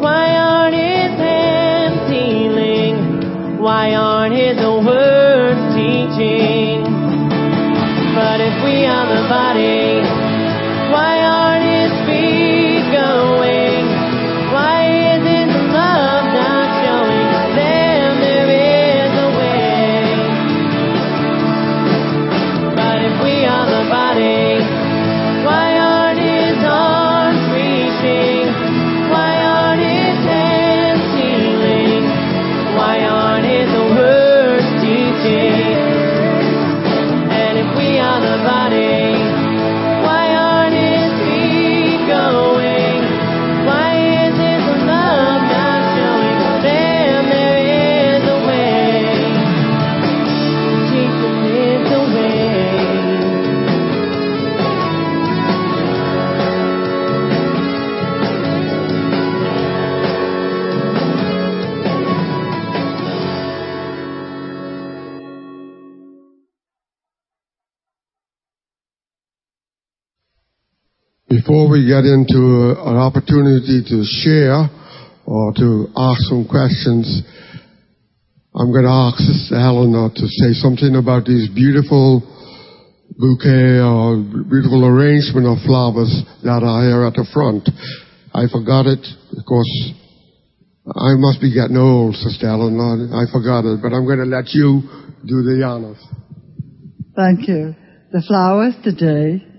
[0.00, 3.60] Why aren't his hands healing?
[3.60, 6.80] Why aren't his words teaching?
[8.16, 9.59] But if we are the body,
[71.60, 74.64] Before we get into uh, an opportunity to share
[75.28, 77.04] or to ask some questions,
[78.56, 82.24] I'm going to ask Sister Eleanor to say something about these beautiful
[83.12, 86.08] bouquet or beautiful arrangement of flowers
[86.48, 87.68] that are here at the front.
[88.32, 89.70] I forgot it because
[90.88, 93.04] I must be getting old, Sister Eleanor.
[93.12, 94.80] I forgot it, but I'm going to let you
[95.28, 96.00] do the honors.
[97.12, 97.76] Thank you.
[98.16, 99.49] The flowers today.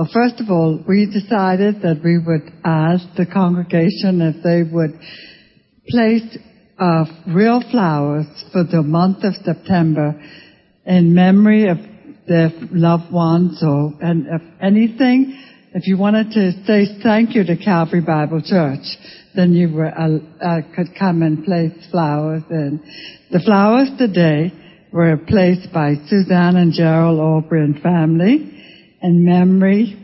[0.00, 4.98] Well, first of all, we decided that we would ask the congregation if they would
[5.90, 6.38] place
[6.78, 10.18] uh, real flowers for the month of September
[10.86, 11.76] in memory of
[12.26, 15.38] their loved ones or and if anything.
[15.74, 18.86] If you wanted to say thank you to Calvary Bible Church,
[19.36, 22.44] then you were, uh, uh, could come and place flowers.
[22.48, 22.80] And
[23.30, 24.50] the flowers today
[24.94, 28.56] were placed by Suzanne and Gerald Aubrey and family
[29.02, 29.96] in memory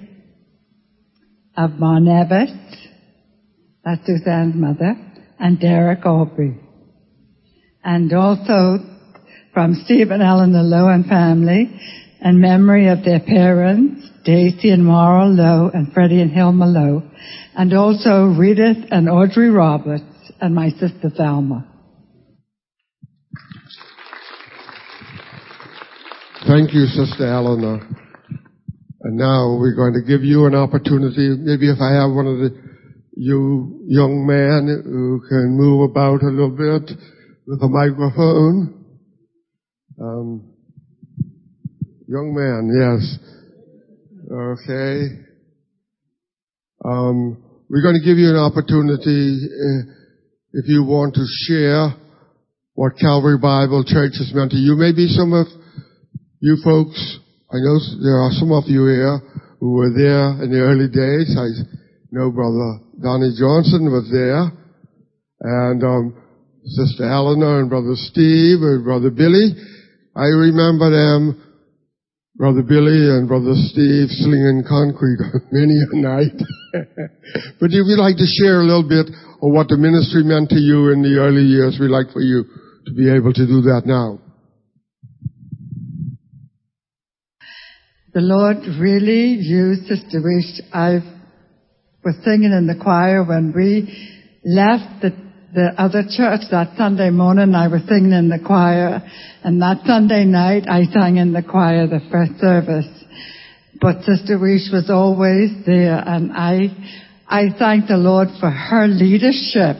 [1.56, 2.76] of Mon Evans,
[3.84, 4.94] that's Suzanne's mother,
[5.38, 6.58] and Derek Aubrey.
[7.84, 8.78] And also
[9.54, 11.70] from Steve and Eleanor Lowe and family,
[12.20, 17.02] in memory of their parents, Daisy and Maura Lowe and Freddie and Hilma Lowe,
[17.54, 20.02] and also Redith and Audrey Roberts
[20.40, 21.66] and my sister Thelma.
[26.46, 27.80] Thank you, Sister Eleanor.
[29.06, 31.38] And now we're going to give you an opportunity.
[31.38, 32.50] Maybe if I have one of the
[33.14, 36.90] you young men who can move about a little bit
[37.46, 38.84] with a microphone.
[40.02, 40.52] Um,
[42.08, 43.18] young man, yes.
[44.26, 45.22] Okay.
[46.84, 49.92] Um, we're going to give you an opportunity uh,
[50.52, 51.94] if you want to share
[52.74, 54.74] what Calvary Bible Church has meant to you.
[54.74, 55.46] Maybe some of
[56.40, 57.20] you folks,
[57.56, 59.16] I know there are some of you here
[59.64, 61.32] who were there in the early days.
[61.32, 61.48] I
[62.12, 64.52] know Brother Donnie Johnson was there,
[65.40, 66.04] and um,
[66.68, 69.56] Sister Eleanor and Brother Steve and Brother Billy.
[70.12, 71.40] I remember them,
[72.36, 76.36] Brother Billy and Brother Steve slinging concrete many a night.
[77.56, 80.60] but if you'd like to share a little bit of what the ministry meant to
[80.60, 82.44] you in the early years, we'd like for you
[82.84, 84.20] to be able to do that now.
[88.16, 90.62] The Lord really used Sister Weech.
[90.72, 91.00] I
[92.02, 93.92] was singing in the choir when we
[94.42, 95.10] left the,
[95.52, 97.54] the other church that Sunday morning.
[97.54, 99.02] I was singing in the choir,
[99.44, 102.88] and that Sunday night I sang in the choir the first service.
[103.82, 106.72] But Sister Weech was always there, and I
[107.28, 109.76] I thank the Lord for her leadership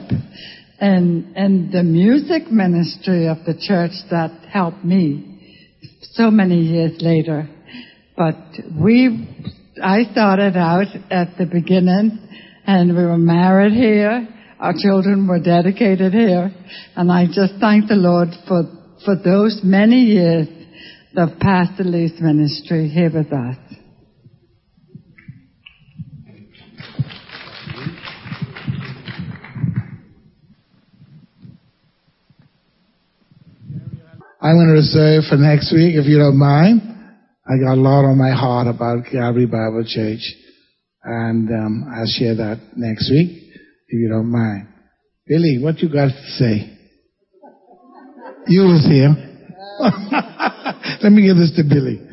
[0.79, 5.39] and and the music ministry of the church that helped me
[6.13, 7.49] so many years later.
[8.17, 8.35] But
[8.75, 9.29] we,
[9.81, 12.17] I started out at the beginning
[12.65, 14.27] and we were married here.
[14.59, 16.51] Our children were dedicated here.
[16.95, 18.63] And I just thank the Lord for,
[19.05, 20.47] for those many years
[21.15, 23.57] of Pastor Lee's ministry here with us.
[34.41, 36.96] I'm going to reserve for next week, if you don't mind.
[37.49, 40.19] I got a lot on my heart about Calvary Bible Church,
[41.03, 43.53] and um, I'll share that next week,
[43.87, 44.67] if you don't mind.
[45.25, 46.77] Billy, what you got to say?
[48.47, 49.15] You was here.
[51.03, 52.01] Let me give this to Billy.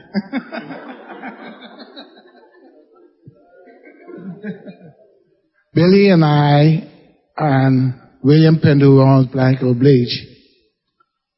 [5.75, 6.89] Billy and I
[7.37, 8.61] and William
[9.01, 10.27] owns Blanco Bleach,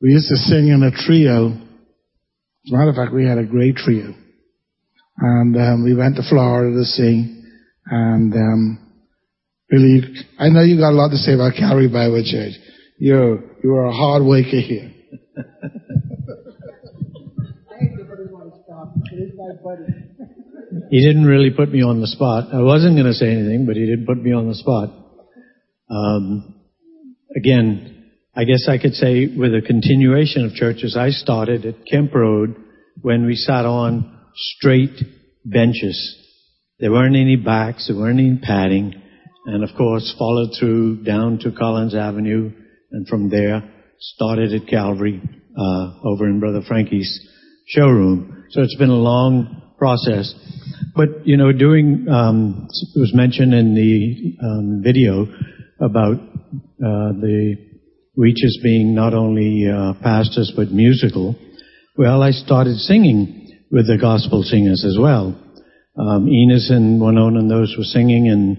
[0.00, 1.65] we used to sing in a trio.
[2.66, 4.12] As a matter of fact, we had a great trio.
[5.18, 7.46] And um, we went to Florida to sing.
[7.86, 8.92] And um,
[9.70, 10.02] really,
[10.36, 12.54] I know you got a lot to say about Calvary Bible Church.
[12.98, 14.90] You're, you are a hard worker here.
[20.90, 22.52] he didn't really put me on the spot.
[22.52, 24.90] I wasn't going to say anything, but he did put me on the spot.
[25.88, 26.62] Um,
[27.36, 27.95] again,
[28.38, 32.54] I guess I could say with a continuation of churches, I started at Kemp Road
[33.00, 35.00] when we sat on straight
[35.42, 36.22] benches.
[36.78, 38.92] There weren't any backs, there weren't any padding,
[39.46, 42.52] and of course followed through down to Collins Avenue,
[42.92, 43.62] and from there
[44.00, 45.22] started at Calvary
[45.58, 47.26] uh, over in Brother Frankie's
[47.68, 48.44] showroom.
[48.50, 50.34] So it's been a long process.
[50.94, 55.26] But you know, doing um, it was mentioned in the um, video
[55.80, 57.75] about uh, the
[58.16, 61.36] Weeches being not only uh, pastors but musical,
[61.96, 65.38] well, I started singing with the gospel singers as well.
[65.98, 68.56] Um, Enos and Winona and those were singing, and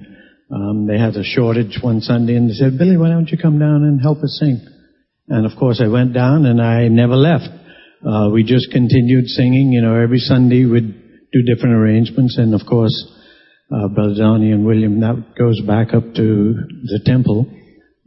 [0.51, 3.59] um, they had a shortage one Sunday, and they said, "Billy, why don't you come
[3.59, 4.59] down and help us sing?"
[5.27, 7.49] And of course, I went down, and I never left.
[8.05, 9.71] Uh, we just continued singing.
[9.71, 10.93] You know, every Sunday we'd
[11.31, 12.95] do different arrangements, and of course,
[13.71, 16.53] uh, Brother Donnie and William, that goes back up to
[16.83, 17.45] the temple.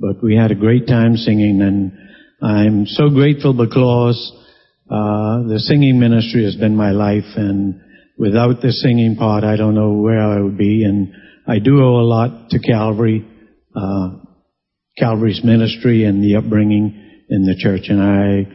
[0.00, 1.92] But we had a great time singing, and
[2.42, 4.16] I'm so grateful because
[4.88, 7.78] uh, the singing ministry has been my life, and
[8.16, 10.84] without the singing part, I don't know where I would be.
[10.84, 11.12] And
[11.46, 13.28] I do owe a lot to Calvary,
[13.76, 14.10] uh,
[14.96, 18.50] Calvary's ministry, and the upbringing in the church, and I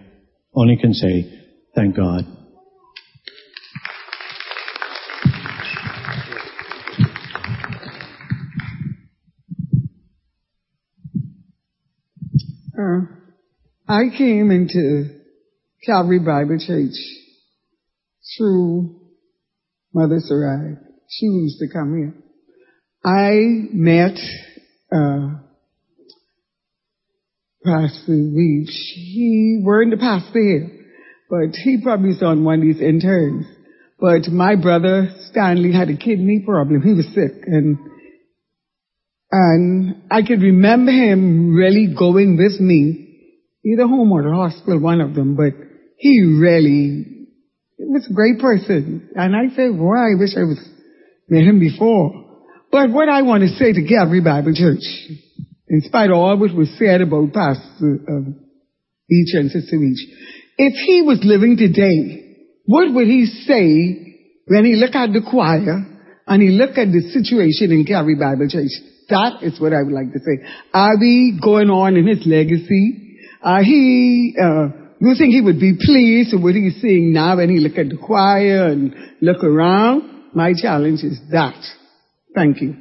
[0.56, 1.43] only can say,
[1.76, 2.24] thank God.
[13.96, 15.22] I came into
[15.86, 16.96] Calvary Bible Church
[18.38, 19.00] through
[19.93, 20.76] Mother Sarai.
[21.10, 22.14] She used to come here.
[23.06, 24.18] I met
[24.91, 25.39] uh,
[27.64, 28.68] Pastor Weech.
[28.68, 30.72] He weren't the pastor here,
[31.30, 33.46] but he probably was on one of these interns.
[33.98, 36.82] But my brother Stanley had a kidney problem.
[36.82, 37.78] He was sick, and
[39.32, 43.05] and I could remember him really going with me,
[43.66, 45.53] either home or the hospital, one of them, but
[45.97, 47.28] he really
[47.80, 49.09] was a great person.
[49.16, 50.59] And I said, boy, I wish I was
[51.30, 52.24] met him before.
[52.72, 54.84] But what I want to say to Calvary Bible Church,
[55.68, 58.39] in spite of all what was said about Pastor um,
[59.09, 60.03] and Sister Weech,
[60.57, 62.36] if he was living today,
[62.66, 64.16] what would he say
[64.47, 65.86] when he looked at the choir
[66.28, 68.72] and he looked at the situation in Calvary Bible Church?
[69.09, 70.45] That is what I would like to say.
[70.74, 73.05] Are we going on in his legacy?
[73.42, 74.68] Uh, he, uh,
[75.00, 77.90] you think he would be pleased with what he's seeing now when he look at
[77.90, 80.34] the choir and look around?
[80.34, 81.62] My challenge is that.
[82.34, 82.76] Thank you.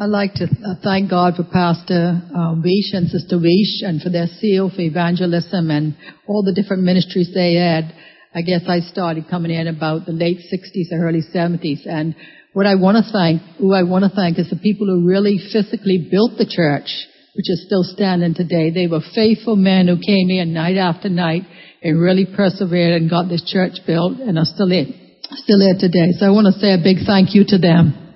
[0.00, 4.28] I'd like to uh, thank God for Pastor Weech and Sister Weech and for their
[4.40, 5.94] seal for evangelism and
[6.26, 7.92] all the different ministries they had.
[8.32, 11.86] I guess I started coming in about the late 60s or early 70s.
[11.86, 12.14] And
[12.52, 15.38] what I want to thank, who I want to thank is the people who really
[15.52, 16.90] physically built the church,
[17.34, 18.70] which is still standing today.
[18.70, 21.42] They were faithful men who came in night after night
[21.82, 24.94] and really persevered and got this church built and are still in,
[25.42, 26.14] still here today.
[26.18, 28.09] So I want to say a big thank you to them.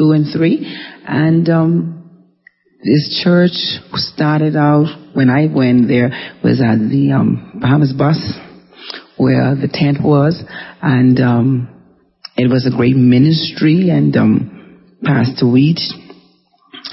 [0.00, 0.64] Two and three.
[1.06, 2.30] And um,
[2.82, 3.52] this church
[3.92, 6.08] started out when I went there
[6.42, 8.16] was at the um, Bahamas bus
[9.18, 10.42] where the tent was,
[10.80, 11.68] and um,
[12.38, 13.90] it was a great ministry.
[13.90, 15.84] And um, Pastor Weech,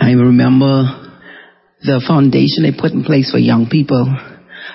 [0.02, 0.84] I remember
[1.80, 4.04] the foundation they put in place for young people,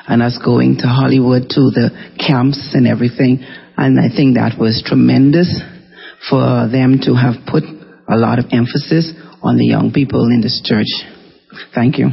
[0.09, 3.45] and us going to Hollywood to the camps and everything.
[3.76, 5.61] And I think that was tremendous
[6.30, 7.82] for them to have put
[8.13, 9.11] a lot of emphasis
[9.43, 10.87] on the young people in this church.
[11.75, 12.09] Thank you.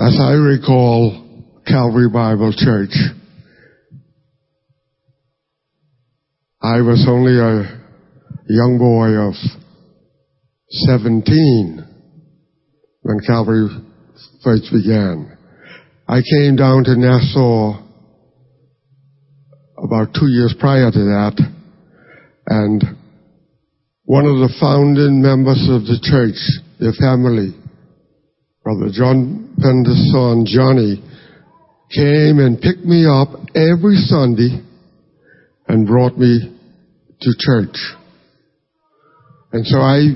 [0.00, 1.24] As I recall
[1.66, 2.94] Calvary Bible Church,
[6.60, 7.77] I was only a
[8.48, 9.34] young boy of
[10.70, 11.84] 17
[13.02, 13.68] when Calvary
[14.42, 15.36] first began.
[16.08, 17.84] I came down to Nassau
[19.76, 21.36] about two years prior to that,
[22.46, 22.82] and
[24.04, 26.40] one of the founding members of the church,
[26.80, 27.52] their family,
[28.64, 31.04] Brother John Pinder's son, Johnny,
[31.94, 34.64] came and picked me up every Sunday
[35.68, 36.56] and brought me
[37.20, 37.76] to church.
[39.52, 40.12] And so I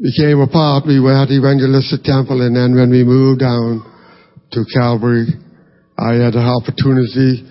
[0.00, 0.86] became a part.
[0.86, 3.82] We were at Evangelistic Temple and then when we moved down
[4.52, 5.26] to Calvary,
[5.98, 7.42] I had an opportunity.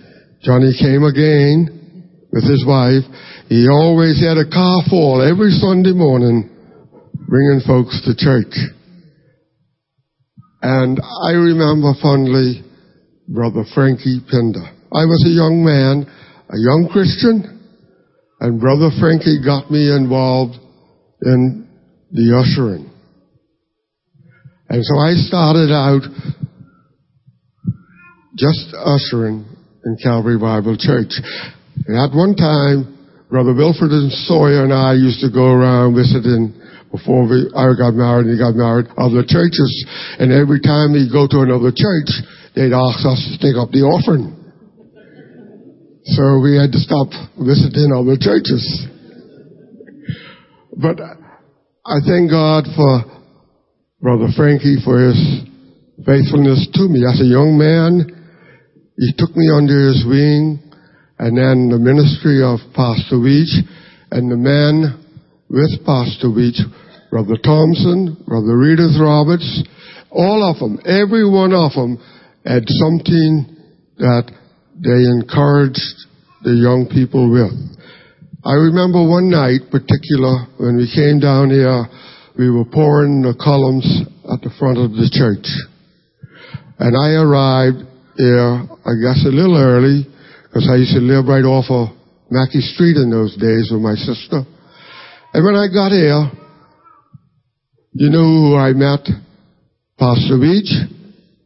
[0.42, 3.04] Johnny came again with his wife.
[3.50, 6.50] He always had a car full every Sunday morning
[7.28, 8.56] bringing folks to church.
[10.62, 12.64] And I remember fondly
[13.28, 14.64] Brother Frankie Pinder.
[14.92, 16.08] I was a young man
[16.50, 17.57] a young Christian,
[18.40, 20.58] and Brother Frankie got me involved
[21.22, 21.68] in
[22.12, 22.90] the ushering.
[24.70, 26.04] And so I started out
[28.38, 29.46] just ushering
[29.86, 31.18] in Calvary Bible Church.
[31.88, 32.94] And at one time,
[33.30, 36.54] Brother Wilfred and Sawyer and I used to go around visiting
[36.92, 39.72] before we, I got married and he got married, other churches.
[40.20, 42.12] And every time we go to another church,
[42.56, 44.37] they'd ask us to take up the offering.
[46.16, 48.64] So we had to stop visiting other churches.
[50.72, 53.04] But I thank God for
[54.00, 55.20] Brother Frankie for his
[56.06, 57.04] faithfulness to me.
[57.04, 58.08] As a young man,
[58.96, 60.64] he took me under his wing,
[61.20, 63.52] and then the ministry of Pastor Weech,
[64.12, 65.04] and the men
[65.50, 66.64] with Pastor Weech,
[67.12, 69.64] Brother Thompson, Brother Edith Roberts,
[70.10, 72.00] all of them, every one of them
[72.46, 73.58] had something
[73.98, 74.32] that
[74.84, 76.06] they encouraged
[76.44, 77.54] the young people with.
[78.46, 81.90] I remember one night particular when we came down here,
[82.38, 83.84] we were pouring the columns
[84.30, 85.50] at the front of the church.
[86.78, 87.82] And I arrived
[88.16, 90.06] here, I guess a little early,
[90.46, 91.98] because I used to live right off of
[92.30, 94.46] Mackey Street in those days with my sister.
[95.34, 96.30] And when I got here,
[97.94, 99.02] you know who I met?
[99.98, 100.70] Pastor Weech,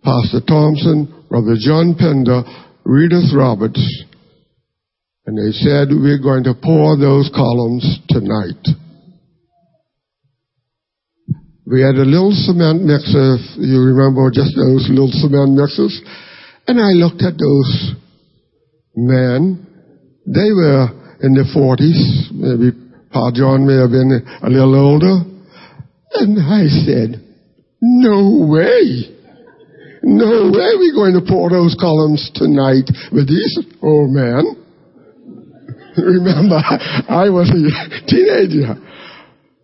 [0.04, 2.44] Pastor Thompson, Brother John Pinder,
[3.00, 4.04] Edith Roberts,
[5.26, 8.82] and they said, we're going to pour those columns tonight.
[11.72, 16.02] we had a little cement mixer, you remember just those little cement mixers.
[16.68, 17.96] And I looked at those
[18.96, 19.66] men.
[20.28, 20.92] They were
[21.24, 22.32] in their 40s.
[22.36, 22.76] Maybe
[23.10, 24.12] Pa John may have been
[24.44, 25.24] a little older.
[26.16, 27.24] And I said,
[27.80, 29.21] no way.
[30.04, 34.58] No way we're going to pour those columns tonight with these old men.
[35.98, 38.76] Remember, I was a teenager.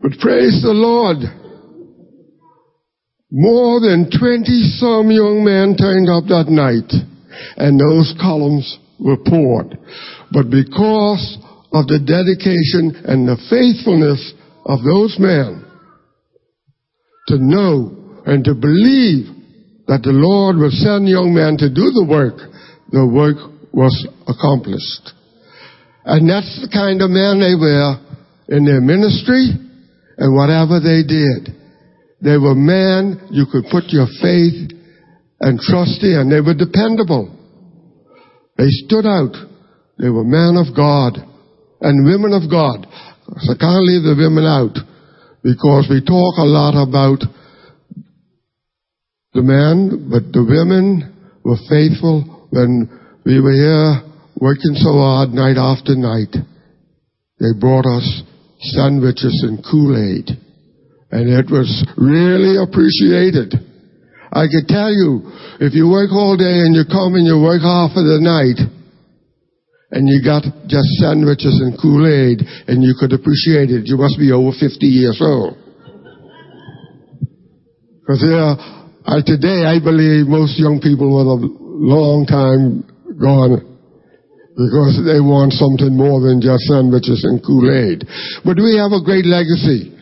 [0.02, 1.18] But praise the Lord.
[3.32, 4.46] More than 20
[4.78, 6.88] some young men turned up that night
[7.58, 9.78] and those columns were poured.
[10.32, 11.38] But because
[11.74, 14.34] of the dedication and the faithfulness
[14.66, 15.66] of those men
[17.28, 19.37] to know and to believe
[19.88, 22.38] that the Lord will send young men to do the work,
[22.92, 23.40] the work
[23.72, 23.96] was
[24.28, 25.16] accomplished.
[26.04, 28.00] And that's the kind of men they were
[28.48, 29.52] in their ministry
[30.18, 31.56] and whatever they did.
[32.20, 34.72] They were men you could put your faith
[35.40, 36.32] and trust in.
[36.32, 37.32] They were dependable.
[38.58, 39.36] They stood out.
[40.00, 41.20] They were men of God
[41.82, 42.88] and women of God.
[43.44, 44.76] So I can't leave the women out
[45.44, 47.22] because we talk a lot about
[49.38, 51.06] the men, but the women
[51.46, 52.90] were faithful when
[53.22, 54.02] we were here
[54.42, 56.34] working so hard night after night.
[57.38, 58.06] They brought us
[58.74, 60.34] sandwiches and Kool-Aid.
[61.14, 61.70] And it was
[62.02, 63.54] really appreciated.
[64.34, 65.30] I could tell you,
[65.62, 68.58] if you work all day and you come and you work half of the night,
[69.94, 74.34] and you got just sandwiches and Kool-Aid, and you could appreciate it, you must be
[74.34, 75.56] over 50 years old.
[78.02, 78.42] Because there
[79.24, 82.84] today, I believe most young people are a long time
[83.16, 83.64] gone
[84.58, 88.04] because they want something more than just sandwiches and Kool-Aid.
[88.44, 89.96] But we have a great legacy.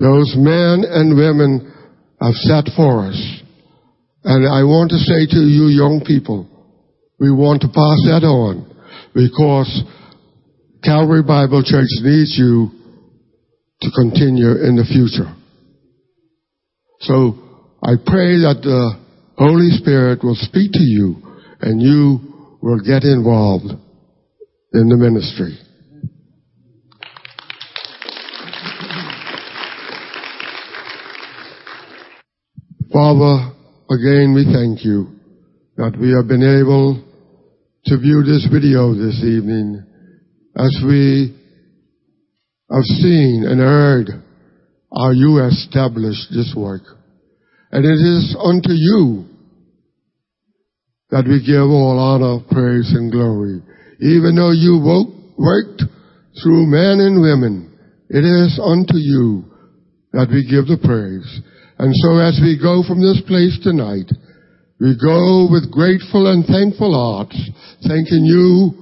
[0.00, 1.70] Those men and women
[2.18, 3.18] have set for us.
[4.24, 6.48] And I want to say to you young people,
[7.20, 8.66] we want to pass that on
[9.14, 9.70] because
[10.82, 12.70] Calvary Bible Church needs you
[13.82, 15.30] to continue in the future.
[17.00, 17.41] So
[17.84, 18.96] I pray that the
[19.36, 21.16] Holy Spirit will speak to you
[21.60, 23.72] and you will get involved
[24.72, 25.58] in the ministry.
[32.92, 33.50] Father,
[33.90, 35.18] again we thank you
[35.76, 37.02] that we have been able
[37.86, 39.82] to view this video this evening
[40.54, 41.36] as we
[42.70, 44.08] have seen and heard
[44.96, 46.82] how you established this work.
[47.72, 49.24] And it is unto you
[51.08, 53.60] that we give all honor, praise, and glory.
[54.00, 54.76] Even though you
[55.40, 55.80] worked
[56.40, 57.72] through men and women,
[58.08, 59.44] it is unto you
[60.12, 61.28] that we give the praise.
[61.80, 64.08] And so as we go from this place tonight,
[64.76, 67.36] we go with grateful and thankful hearts,
[67.88, 68.76] thanking you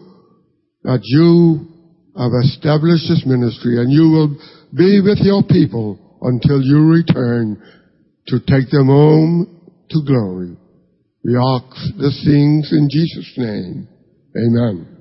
[0.82, 1.66] that you
[2.18, 4.34] have established this ministry and you will
[4.74, 7.54] be with your people until you return
[8.30, 9.46] to take them home
[9.90, 10.56] to glory.
[11.24, 13.88] We ask the things in Jesus' name.
[14.36, 14.99] Amen.